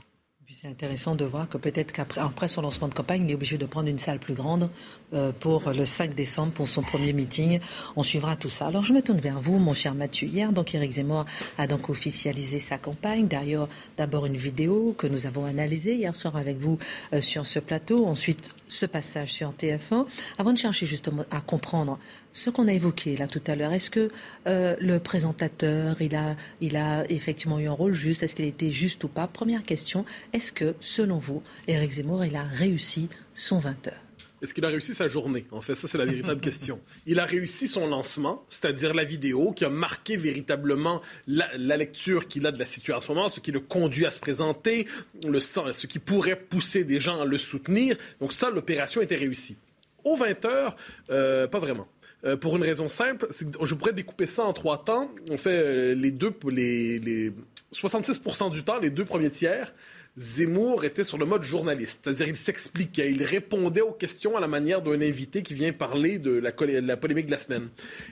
[0.59, 3.67] C'est intéressant de voir que peut-être qu'après son lancement de campagne, il est obligé de
[3.67, 4.71] prendre une salle plus grande
[5.13, 7.59] euh, pour le 5 décembre, pour son premier meeting.
[7.95, 8.65] On suivra tout ça.
[8.65, 10.27] Alors je me tourne vers vous, mon cher Mathieu.
[10.27, 11.27] Hier, donc Éric Zemmour
[11.59, 13.27] a donc officialisé sa campagne.
[13.27, 16.79] D'ailleurs, d'abord une vidéo que nous avons analysée hier soir avec vous
[17.13, 18.07] euh, sur ce plateau.
[18.07, 20.07] Ensuite, ce passage sur TF1.
[20.39, 21.99] Avant de chercher justement à comprendre
[22.37, 24.11] ce qu'on a évoqué là tout à l'heure, est-ce que
[24.45, 28.21] euh, le présentateur, il a, il a effectivement eu un rôle juste?
[28.21, 29.25] Est-ce qu'il été juste ou pas?
[29.25, 34.03] Première question, est-ce que, selon vous, Éric Zemmour, il a réussi son 20 heures?
[34.43, 35.47] Est-ce qu'il a réussi sa journée?
[35.49, 36.79] En fait, ça, c'est la véritable question.
[37.07, 42.45] Il a réussi son lancement, c'est-à-dire la vidéo qui a marqué véritablement la, lecture qu'il
[42.45, 44.85] a de la situation en ce moment, ce qui le conduit à se présenter,
[45.27, 47.97] le, ce qui pourrait pousser des gens à le soutenir.
[48.19, 49.57] Donc ça, l'opération était réussie.
[50.03, 50.75] Aux 20 heures,
[51.09, 51.87] euh, pas vraiment.
[52.27, 55.09] Euh, pour une raison simple, je pourrais découper ça en trois temps.
[55.31, 57.33] On fait euh, les deux, les, les
[57.73, 59.73] 66% du temps, les deux premiers tiers,
[60.17, 64.47] Zemmour était sur le mode journaliste, c'est-à-dire il s'expliquait, il répondait aux questions à la
[64.47, 66.51] manière d'un invité qui vient parler de la,
[66.97, 67.69] polémique de la semaine.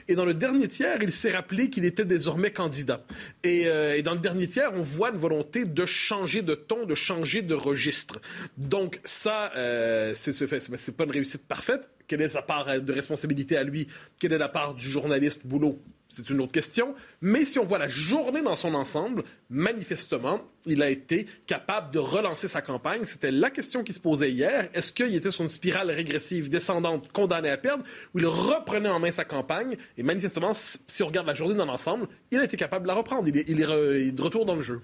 [0.07, 3.03] Et dans le dernier tiers, il s'est rappelé qu'il était désormais candidat.
[3.45, 6.93] Euh, et, dans le dernier tiers, on voit une volonté de changer de ton, de
[6.93, 8.21] changer de registre.
[8.57, 11.89] Donc ça, euh, c'est pas une réussite parfaite.
[12.07, 13.87] Quelle est sa part de responsabilité à lui?
[14.19, 15.81] Quelle est la part du journaliste boulot?
[16.07, 16.95] C'est une autre question.
[17.21, 21.99] Mais si on voit la journée dans son ensemble, manifestement, il a été capable de
[21.99, 23.01] relancer sa campagne.
[23.05, 24.69] C'était la question qui se posait hier.
[24.73, 27.83] Est-ce qu'il était sur une spirale régressive descendante condamné à perdre
[28.13, 29.75] ou il reprenait en main sa campagne?
[29.97, 32.95] Et manifestement, si on regarde la journée dans l'ensemble, il a été capable de la
[32.95, 33.27] reprendre.
[33.27, 34.81] Il est, il est de retour dans le jeu.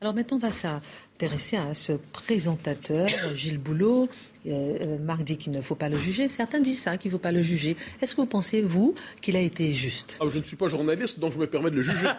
[0.00, 4.08] Alors maintenant, on va s'intéresser à ce présentateur, Gilles Boulot.
[4.46, 6.28] Euh, euh, Marc dit qu'il ne faut pas le juger.
[6.28, 7.76] Certains disent ça, qu'il ne faut pas le juger.
[8.00, 10.16] Est-ce que vous pensez, vous, qu'il a été juste?
[10.20, 12.08] Ah, Je ne suis pas journaliste, donc je me permets de le juger.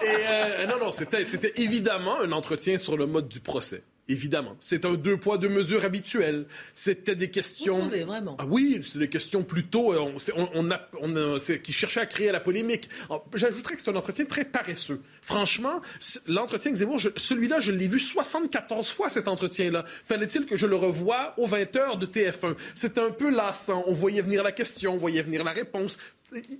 [0.00, 3.82] Euh, et, non, non, c'était évidemment un entretien sur le mode du procès.
[4.08, 4.56] Évidemment.
[4.58, 6.46] C'est un deux poids, deux mesures habituel.
[6.74, 7.78] C'était des questions.
[7.78, 9.94] Vous vraiment ah oui, c'est des questions plutôt.
[9.94, 10.16] On,
[10.54, 12.88] on, a, on qui cherchaient à créer la polémique.
[13.34, 15.02] J'ajouterais que c'est un entretien très paresseux.
[15.20, 15.82] Franchement,
[16.26, 19.84] l'entretien avec Zemmour, celui-là, je l'ai vu 74 fois cet entretien-là.
[19.86, 23.84] Fallait-il que je le revoie aux 20 heures de TF1 C'était un peu lassant.
[23.86, 25.98] On voyait venir la question, on voyait venir la réponse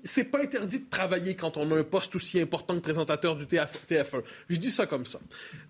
[0.04, 3.44] c'est pas interdit de travailler quand on a un poste aussi important que présentateur du
[3.44, 4.22] TF1.
[4.48, 5.18] Je dis ça comme ça.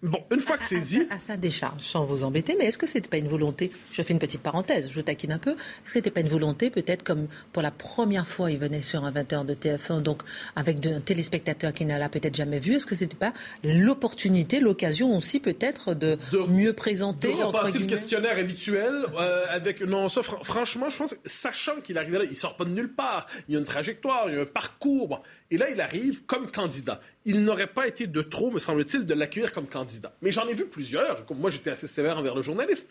[0.03, 1.03] Bon, une fois que c'est dit.
[1.11, 4.13] À, sa décharge, sans vous embêter, mais est-ce que c'était pas une volonté Je fais
[4.13, 5.53] une petite parenthèse, je taquine un peu.
[5.53, 9.05] Est-ce que c'était pas une volonté, peut-être comme pour la première fois, il venait sur
[9.05, 10.23] un 20h de TF1, donc
[10.55, 12.75] avec un téléspectateur qui n'a peut-être jamais vu.
[12.75, 13.33] Est-ce que c'était pas
[13.65, 16.19] l'opportunité, l'occasion aussi peut-être de,
[16.49, 19.81] mieux présenter De repasser le questionnaire habituel euh, avec.
[19.81, 23.27] Non, ça, franchement, je pense, sachant qu'il arrivait là, il sort pas de nulle part.
[23.49, 23.65] Il y a une
[23.95, 25.23] tragédie il y a un parcours.
[25.51, 27.01] Et là, il arrive comme candidat.
[27.25, 30.15] Il n'aurait pas été de trop, me semble-t-il, de l'accueillir comme candidat.
[30.23, 31.25] Mais j'en ai vu plusieurs.
[31.35, 32.89] Moi, j'étais assez sévère envers le journaliste.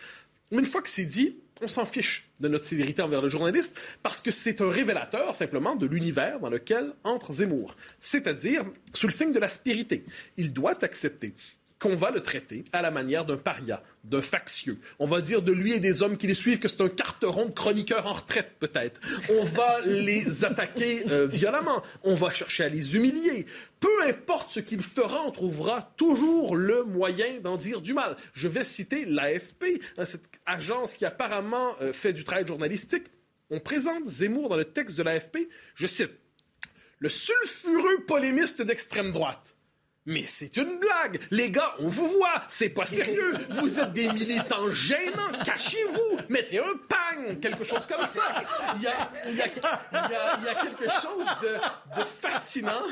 [0.52, 3.78] Mais une fois que c'est dit, on s'en fiche de notre sévérité envers le journaliste
[4.04, 9.12] parce que c'est un révélateur simplement de l'univers dans lequel entre Zemmour, c'est-à-dire sous le
[9.12, 10.06] signe de l'aspérité.
[10.38, 11.34] Il doit accepter
[11.80, 14.80] qu'on va le traiter à la manière d'un paria, d'un factieux.
[14.99, 17.45] On va dire de lui et des hommes qui les suivent que c'est un carteron
[17.45, 18.99] de chroniqueur en retraite, peut-être.
[19.30, 21.84] On va les attaquer euh, violemment.
[22.03, 23.45] On va chercher à les humilier.
[23.80, 28.15] Peu importe ce qu'il fera, on trouvera toujours le moyen d'en dire du mal.
[28.34, 33.05] Je vais citer l'AFP, hein, cette agence qui apparemment euh, fait du travail journalistique.
[33.49, 36.11] On présente Zemmour dans le texte de l'AFP, je cite,
[36.99, 39.57] le sulfureux polémiste d'extrême droite
[40.08, 41.20] mais c'est une blague.
[41.32, 42.41] Les gars, on vous voit.
[42.47, 43.34] C'est pas sérieux.
[43.49, 45.32] Vous êtes des militants gênants.
[45.43, 46.18] Cachez-vous.
[46.30, 47.36] Mettez un pang.
[47.41, 48.24] Quelque chose comme ça.
[48.78, 49.47] Il y a, il y a,
[50.39, 52.84] il y a, quelque chose de, de fascinant.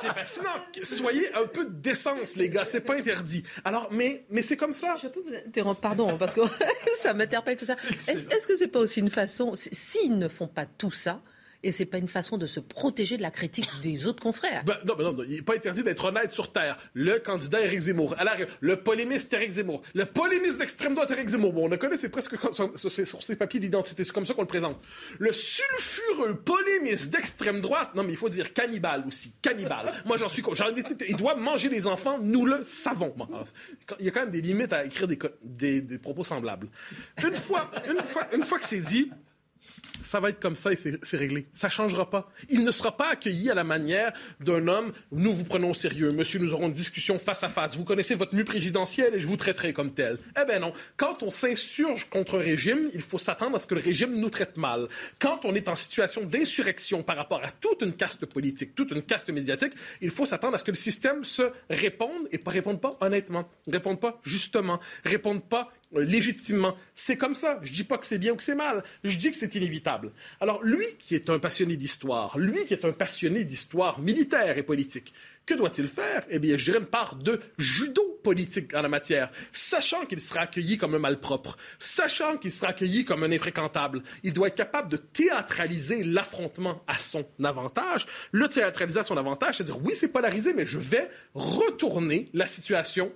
[0.00, 0.56] c'est fascinant.
[0.82, 2.64] Soyez un peu de décence, les gars.
[2.64, 3.42] C'est pas interdit.
[3.64, 4.96] Alors, mais, mais c'est comme ça.
[5.02, 6.40] Je peux vous interrompre, pardon, parce que
[6.98, 7.76] ça m'interpelle tout ça.
[7.90, 11.20] Est-ce est que c'est pas aussi une façon, s'ils ne font pas tout ça,
[11.62, 14.64] et c'est pas une façon de se protéger de la critique des autres confrères.
[14.64, 16.78] Ben, non, non, il n'est pas interdit d'être honnête sur Terre.
[16.94, 21.52] Le candidat Éric Zemmour, alors, le polémiste Éric Zemmour, le polémiste d'extrême droite Éric Zemmour,
[21.52, 22.36] bon, on le connaît, c'est presque
[22.76, 24.80] sur, ses papiers d'identité, c'est comme ça qu'on le présente.
[25.18, 29.92] Le sulfureux polémiste d'extrême droite, non, mais il faut dire cannibale aussi, cannibale.
[30.06, 30.66] Moi, j'en suis, j'en
[31.08, 33.14] il doit manger les enfants, nous le savons.
[34.00, 36.68] il y a quand même des limites à écrire des, des, propos semblables.
[37.22, 39.10] Une fois, une fois, une fois que c'est dit,
[40.02, 41.46] ça va être comme ça et c'est réglé.
[41.52, 42.30] Ça changera pas.
[42.50, 44.92] Il ne sera pas accueilli à la manière d'un homme.
[45.12, 46.10] Nous vous prenons au sérieux.
[46.10, 47.76] Monsieur, nous aurons une discussion face à face.
[47.76, 50.18] Vous connaissez votre mue présidentielle et je vous traiterai comme tel.
[50.40, 50.72] Eh ben non.
[50.96, 54.30] Quand on s'insurge contre un régime, il faut s'attendre à ce que le régime nous
[54.30, 54.88] traite mal.
[55.20, 59.02] Quand on est en situation d'insurrection par rapport à toute une caste politique, toute une
[59.02, 62.80] caste médiatique, il faut s'attendre à ce que le système se réponde et pas réponde
[62.80, 66.76] pas honnêtement, réponde pas justement, réponde pas euh, légitimement.
[66.94, 67.60] C'est comme ça.
[67.62, 68.82] Je dis pas que c'est bien ou que c'est mal.
[69.04, 70.12] Je dis que c'est inévitable.
[70.40, 74.62] Alors lui qui est un passionné d'histoire, lui qui est un passionné d'histoire militaire et
[74.62, 75.12] politique,
[75.44, 76.22] que doit-il faire?
[76.30, 80.42] Eh bien, je dirais une part de judo politique en la matière, sachant qu'il sera
[80.42, 84.02] accueilli comme un malpropre, sachant qu'il sera accueilli comme un infréquentable.
[84.22, 88.06] Il doit être capable de théâtraliser l'affrontement à son avantage.
[88.30, 93.12] Le théâtraliser à son avantage, c'est-à-dire, oui, c'est polarisé, mais je vais retourner la situation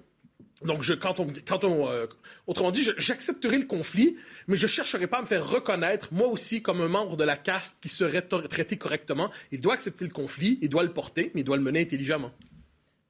[0.65, 2.07] Donc, je, quand on, quand on euh,
[2.47, 4.17] autrement dit, j'accepterai le conflit,
[4.49, 7.25] mais je ne chercherai pas à me faire reconnaître, moi aussi, comme un membre de
[7.25, 9.31] la caste qui serait traité correctement.
[9.53, 12.31] Il doit accepter le conflit, il doit le porter, mais il doit le mener intelligemment.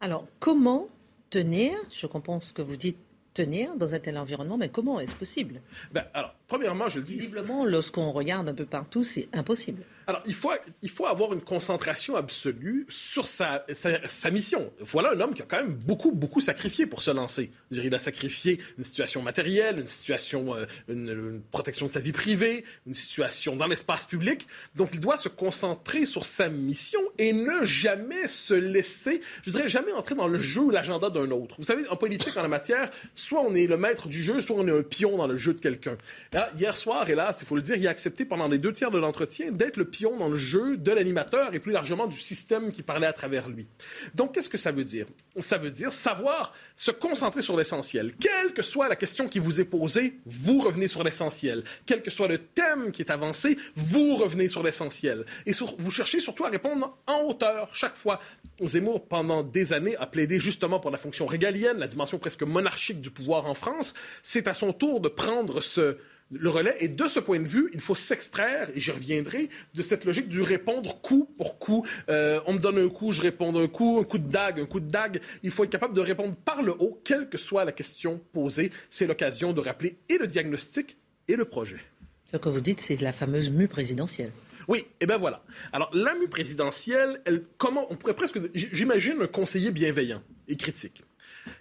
[0.00, 0.88] Alors, comment
[1.30, 2.98] tenir, je comprends ce que vous dites,
[3.36, 5.60] tenir dans un tel environnement, mais comment est-ce possible?
[5.92, 7.16] Ben, Alors, premièrement, je le dis.
[7.16, 9.82] Visiblement, lorsqu'on regarde un peu partout, c'est impossible.
[10.08, 14.72] Alors, il faut, il faut avoir une concentration absolue sur sa, sa, mission.
[14.78, 17.50] Voilà un homme qui a quand même beaucoup, beaucoup sacrifié pour se lancer.
[17.72, 22.64] il a sacrifié une situation matérielle, une situation, euh, une, protection de sa vie privée,
[22.86, 24.46] une situation dans l'espace public.
[24.76, 29.68] Donc, il doit se concentrer sur sa mission et ne jamais se laisser, je dirais,
[29.68, 31.56] jamais entrer dans le jeu ou l'agenda d'un autre.
[31.58, 34.54] Vous savez, en politique, en la matière, soit on est le maître du jeu, soit
[34.56, 35.96] on est un pion dans le jeu de quelqu'un.
[36.56, 38.98] Hier soir, hélas, il faut le dire, il a accepté pendant les deux tiers de
[38.98, 39.86] l'entretien d'être le
[40.18, 43.66] dans le jeu de l'animateur et plus largement du système qui parlait à travers lui.
[44.14, 45.06] Donc, qu'est-ce que ça veut dire?
[45.38, 48.12] Ça veut dire savoir se concentrer sur l'essentiel.
[48.16, 51.64] Quelle que soit la question qui vous est posée, vous revenez sur l'essentiel.
[51.86, 55.24] Quel que soit le thème qui est avancé, vous revenez sur l'essentiel.
[55.46, 58.20] Et vous cherchez surtout à répondre en hauteur chaque fois.
[58.60, 63.00] Zemmour, pendant des années, a plaidé justement pour la fonction régalienne, la dimension presque monarchique
[63.00, 63.94] du pouvoir en France.
[64.22, 65.96] C'est à son tour de prendre ce,
[66.30, 66.76] le relais.
[66.80, 70.28] Et de ce point de vue, il faut s'extraire, et j'y reviendrai, de cette logique
[70.28, 71.86] du répondre coup pour coup.
[72.08, 74.66] Euh, on me donne un coup, je réponds un coup, un coup de dague, un
[74.66, 75.20] coup de dague.
[75.42, 78.70] Il faut être capable de répondre par le haut, quelle que soit la question posée.
[78.90, 80.96] C'est l'occasion de rappeler et le diagnostic
[81.28, 81.80] et le projet.
[82.24, 84.32] Ce que vous dites, c'est la fameuse mue présidentielle.
[84.68, 85.44] Oui, et bien voilà.
[85.72, 91.04] Alors, la mue présidentielle, elle, comment, on pourrait presque, j'imagine un conseiller bienveillant et critique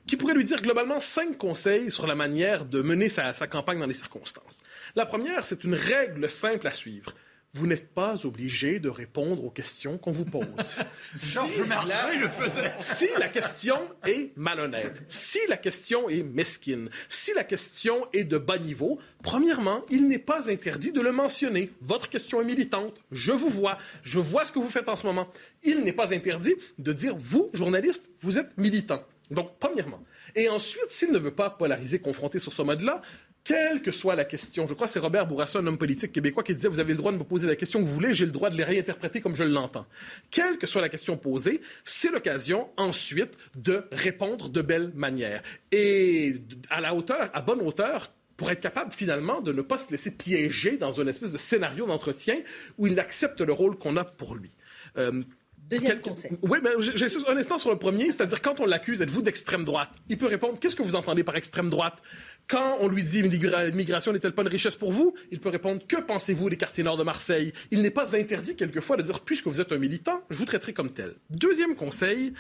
[0.08, 3.86] qui pourrait lui dire globalement cinq conseils sur la manière de mener sa, campagne dans
[3.86, 4.60] les circonstances.
[4.96, 7.14] La première, c'est une règle simple à suivre
[7.56, 10.44] vous n'êtes pas obligé de répondre aux questions qu'on vous pose.
[11.16, 11.38] si,
[11.70, 12.74] la, le faisait.
[12.82, 18.38] si la question est malhonnête, si la question est mesquine, si la question est de
[18.38, 21.72] bas niveau, premièrement, il n'est pas interdit de le mentionner.
[21.80, 25.08] Votre question est militante, je vous vois, je vois ce que vous faites en ce
[25.08, 25.30] moment.
[25.64, 29.02] Il n'est pas interdit de dire, vous, journaliste, vous êtes militant.
[29.32, 30.04] Donc, premièrement.
[30.36, 33.02] Et ensuite, s'il ne veut pas polariser, confronter sur ce mode-là,
[33.44, 36.44] quelle que soit la question, je crois que c'est Robert Bourassa, un homme politique québécois,
[36.44, 38.26] qui disait Vous avez le droit de me poser la question que vous voulez, j'ai
[38.26, 39.86] le droit de les réinterpréter comme je l'entends.
[40.32, 45.44] Quelle que soit la question posée, c'est l'occasion ensuite de répondre de belle manière.
[45.72, 49.92] Et à la hauteur, à bonne hauteur, pour être capable finalement de ne pas se
[49.92, 52.42] laisser piéger dans une espèce de scénario d'entretien
[52.78, 54.50] où il accepte le rôle qu'on a pour lui.
[54.98, 55.24] Euh,
[55.70, 56.32] Deuxième conseil.
[56.44, 59.92] Oui, mais j'insiste un instant sur le premier, c'est-à-dire quand on l'accuse, êtes-vous d'extrême droite?
[60.10, 62.02] Il peut répondre qu'est-ce que vous entendez par extrême droite?
[62.48, 65.16] Quand on lui dit l'immigration n'est-elle pas une richesse pour vous?
[65.32, 67.54] Il peut répondre que pensez-vous des quartiers nord de Marseille?
[67.72, 70.74] Il n'est pas interdit quelquefois de dire puisque vous êtes un militant, je vous traiterai
[70.74, 71.16] comme tel.
[71.32, 72.34] Deuxième conseil,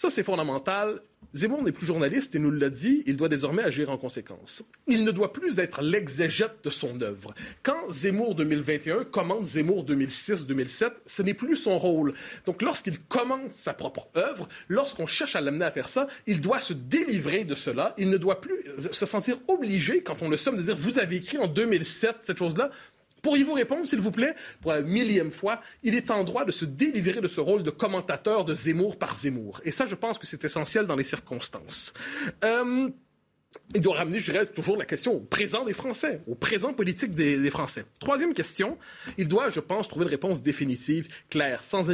[0.00, 1.02] ça, c'est fondamental.
[1.34, 4.62] Zemmour n'est plus journaliste et nous l'a dit, il doit désormais agir en conséquence.
[4.86, 7.34] Il ne doit plus être l'exégète de son œuvre.
[7.62, 12.14] Quand Zemmour 2021 commande Zemmour 2006-2007, ce n'est plus son rôle.
[12.46, 16.60] Donc lorsqu'il commande sa propre œuvre, lorsqu'on cherche à l'amener à faire ça, il doit
[16.60, 17.94] se délivrer de cela.
[17.98, 21.16] Il ne doit plus se sentir obligé, quand on le somme, de dire vous avez
[21.16, 22.70] écrit en 2007 cette chose-là,
[23.22, 26.64] Pourriez-vous répondre, s'il vous plaît, pour la millième fois, il est en droit de se
[26.64, 29.60] délivrer de ce rôle de commentateur de Zemmour par Zemmour.
[29.64, 31.92] Et ça, je pense que c'est essentiel dans les circonstances.
[32.44, 32.88] Euh,
[33.74, 37.14] il doit ramener, je dirais, toujours la question au présent des Français, au présent politique
[37.14, 37.84] des, Français.
[38.00, 38.78] Troisième question,
[39.18, 41.86] il doit, je pense, trouver une réponse définitive, claire, sans,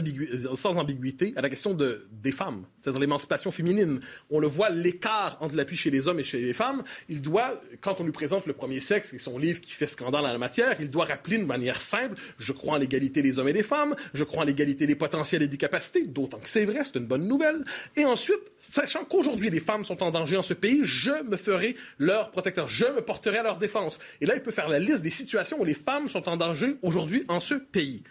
[0.55, 4.01] sans ambiguïté à la question de, des femmes, c'est-à-dire l'émancipation féminine.
[4.31, 6.83] On le voit, l'écart entre l'appui chez les hommes et chez les femmes.
[7.09, 10.25] Il doit, quand on lui présente le premier sexe et son livre qui fait scandale
[10.25, 13.49] en la matière, il doit rappeler de manière simple, je crois en l'égalité des hommes
[13.49, 16.65] et des femmes, je crois en l'égalité des potentiels et des capacités, d'autant que c'est
[16.65, 17.65] vrai, c'est une bonne nouvelle.
[17.97, 21.77] Et ensuite, sachant qu'aujourd'hui les femmes sont en danger en ce pays, je me ferai
[21.99, 22.69] leur protecteur.
[22.69, 23.99] Je me porterai à leur défense.
[24.21, 26.77] Et là, il peut faire la liste des situations où les femmes sont en danger
[26.83, 28.03] aujourd'hui en ce pays.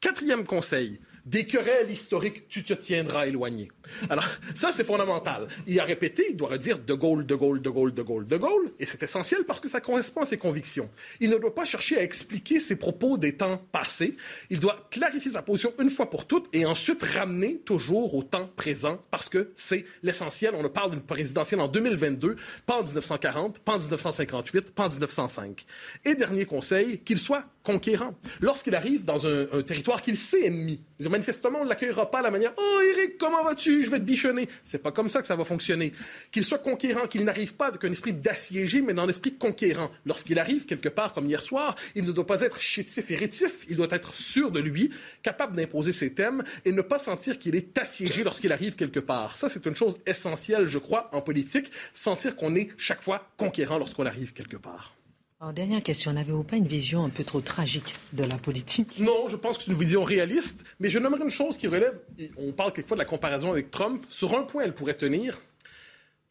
[0.00, 3.70] Quatrième conseil, des querelles historiques, tu te tiendras éloigné.
[4.08, 5.46] Alors, ça, c'est fondamental.
[5.66, 8.36] Il a répété, il doit redire de Gaulle, de Gaulle, de Gaulle, de Gaulle, de
[8.36, 10.88] Gaulle, et c'est essentiel parce que ça correspond à ses convictions.
[11.20, 14.16] Il ne doit pas chercher à expliquer ses propos des temps passés.
[14.50, 18.48] Il doit clarifier sa position une fois pour toutes et ensuite ramener toujours au temps
[18.56, 20.54] présent parce que c'est l'essentiel.
[20.54, 25.64] On parle d'une présidentielle en 2022, pas en 1940, pas en 1958, pas en 1905.
[26.04, 28.14] Et dernier conseil, qu'il soit conquérant.
[28.40, 32.30] Lorsqu'il arrive dans un, territoire qu'il sait ennemi, manifestement, on ne l'accueillera pas à la
[32.30, 33.73] manière Oh, Eric, comment vas-tu?
[33.82, 34.48] Je vais te bichonner.
[34.62, 35.92] C'est pas comme ça que ça va fonctionner.
[36.30, 39.90] Qu'il soit conquérant, qu'il n'arrive pas avec un esprit d'assiégé, mais dans l'esprit conquérant.
[40.04, 43.64] Lorsqu'il arrive quelque part, comme hier soir, il ne doit pas être chétif et rétif.
[43.68, 44.90] Il doit être sûr de lui,
[45.22, 49.36] capable d'imposer ses thèmes et ne pas sentir qu'il est assiégé lorsqu'il arrive quelque part.
[49.36, 53.78] Ça, c'est une chose essentielle, je crois, en politique, sentir qu'on est chaque fois conquérant
[53.78, 54.94] lorsqu'on arrive quelque part.
[55.40, 58.98] Alors, dernière question, n'avez-vous pas une vision un peu trop tragique de la politique?
[58.98, 61.98] Non, je pense que c'est une vision réaliste, mais je nommerai une chose qui relève,
[62.38, 65.40] on parle quelquefois de la comparaison avec Trump, sur un point elle pourrait tenir.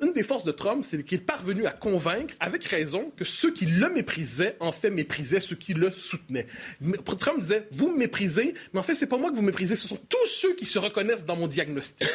[0.02, 3.54] Une des forces de Trump, c'est qu'il est parvenu à convaincre, avec raison, que ceux
[3.54, 6.48] qui le méprisaient, en fait, méprisaient ceux qui le soutenaient.
[7.20, 9.88] Trump disait, vous me méprisez, mais en fait, c'est pas moi que vous méprisez, ce
[9.88, 12.08] sont tous ceux qui se reconnaissent dans mon diagnostic.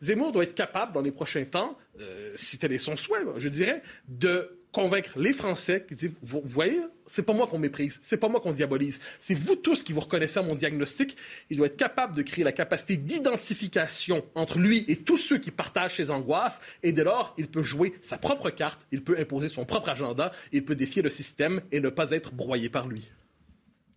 [0.00, 3.48] Zemmour doit être capable, dans les prochains temps, euh, si tel est son souhait, je
[3.48, 8.18] dirais, de convaincre les Français qui disent, vous voyez, c'est pas moi qu'on méprise, c'est
[8.18, 11.16] pas moi qu'on diabolise, c'est vous tous qui vous reconnaissez à mon diagnostic.
[11.48, 15.50] Il doit être capable de créer la capacité d'identification entre lui et tous ceux qui
[15.50, 19.48] partagent ses angoisses, et dès lors, il peut jouer sa propre carte, il peut imposer
[19.48, 23.10] son propre agenda, il peut défier le système et ne pas être broyé par lui.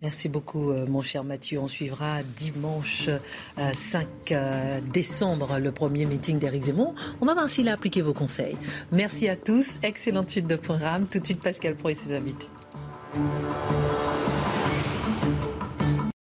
[0.01, 1.59] Merci beaucoup, euh, mon cher Mathieu.
[1.59, 3.09] On suivra dimanche
[3.73, 6.95] 5 euh, euh, décembre le premier meeting d'Éric Zemmour.
[7.19, 8.55] On va voir s'il a appliqué vos conseils.
[8.93, 9.77] Merci à tous.
[9.83, 11.07] Excellente suite de programme.
[11.07, 12.47] Tout de suite, Pascal Pro et ses invités.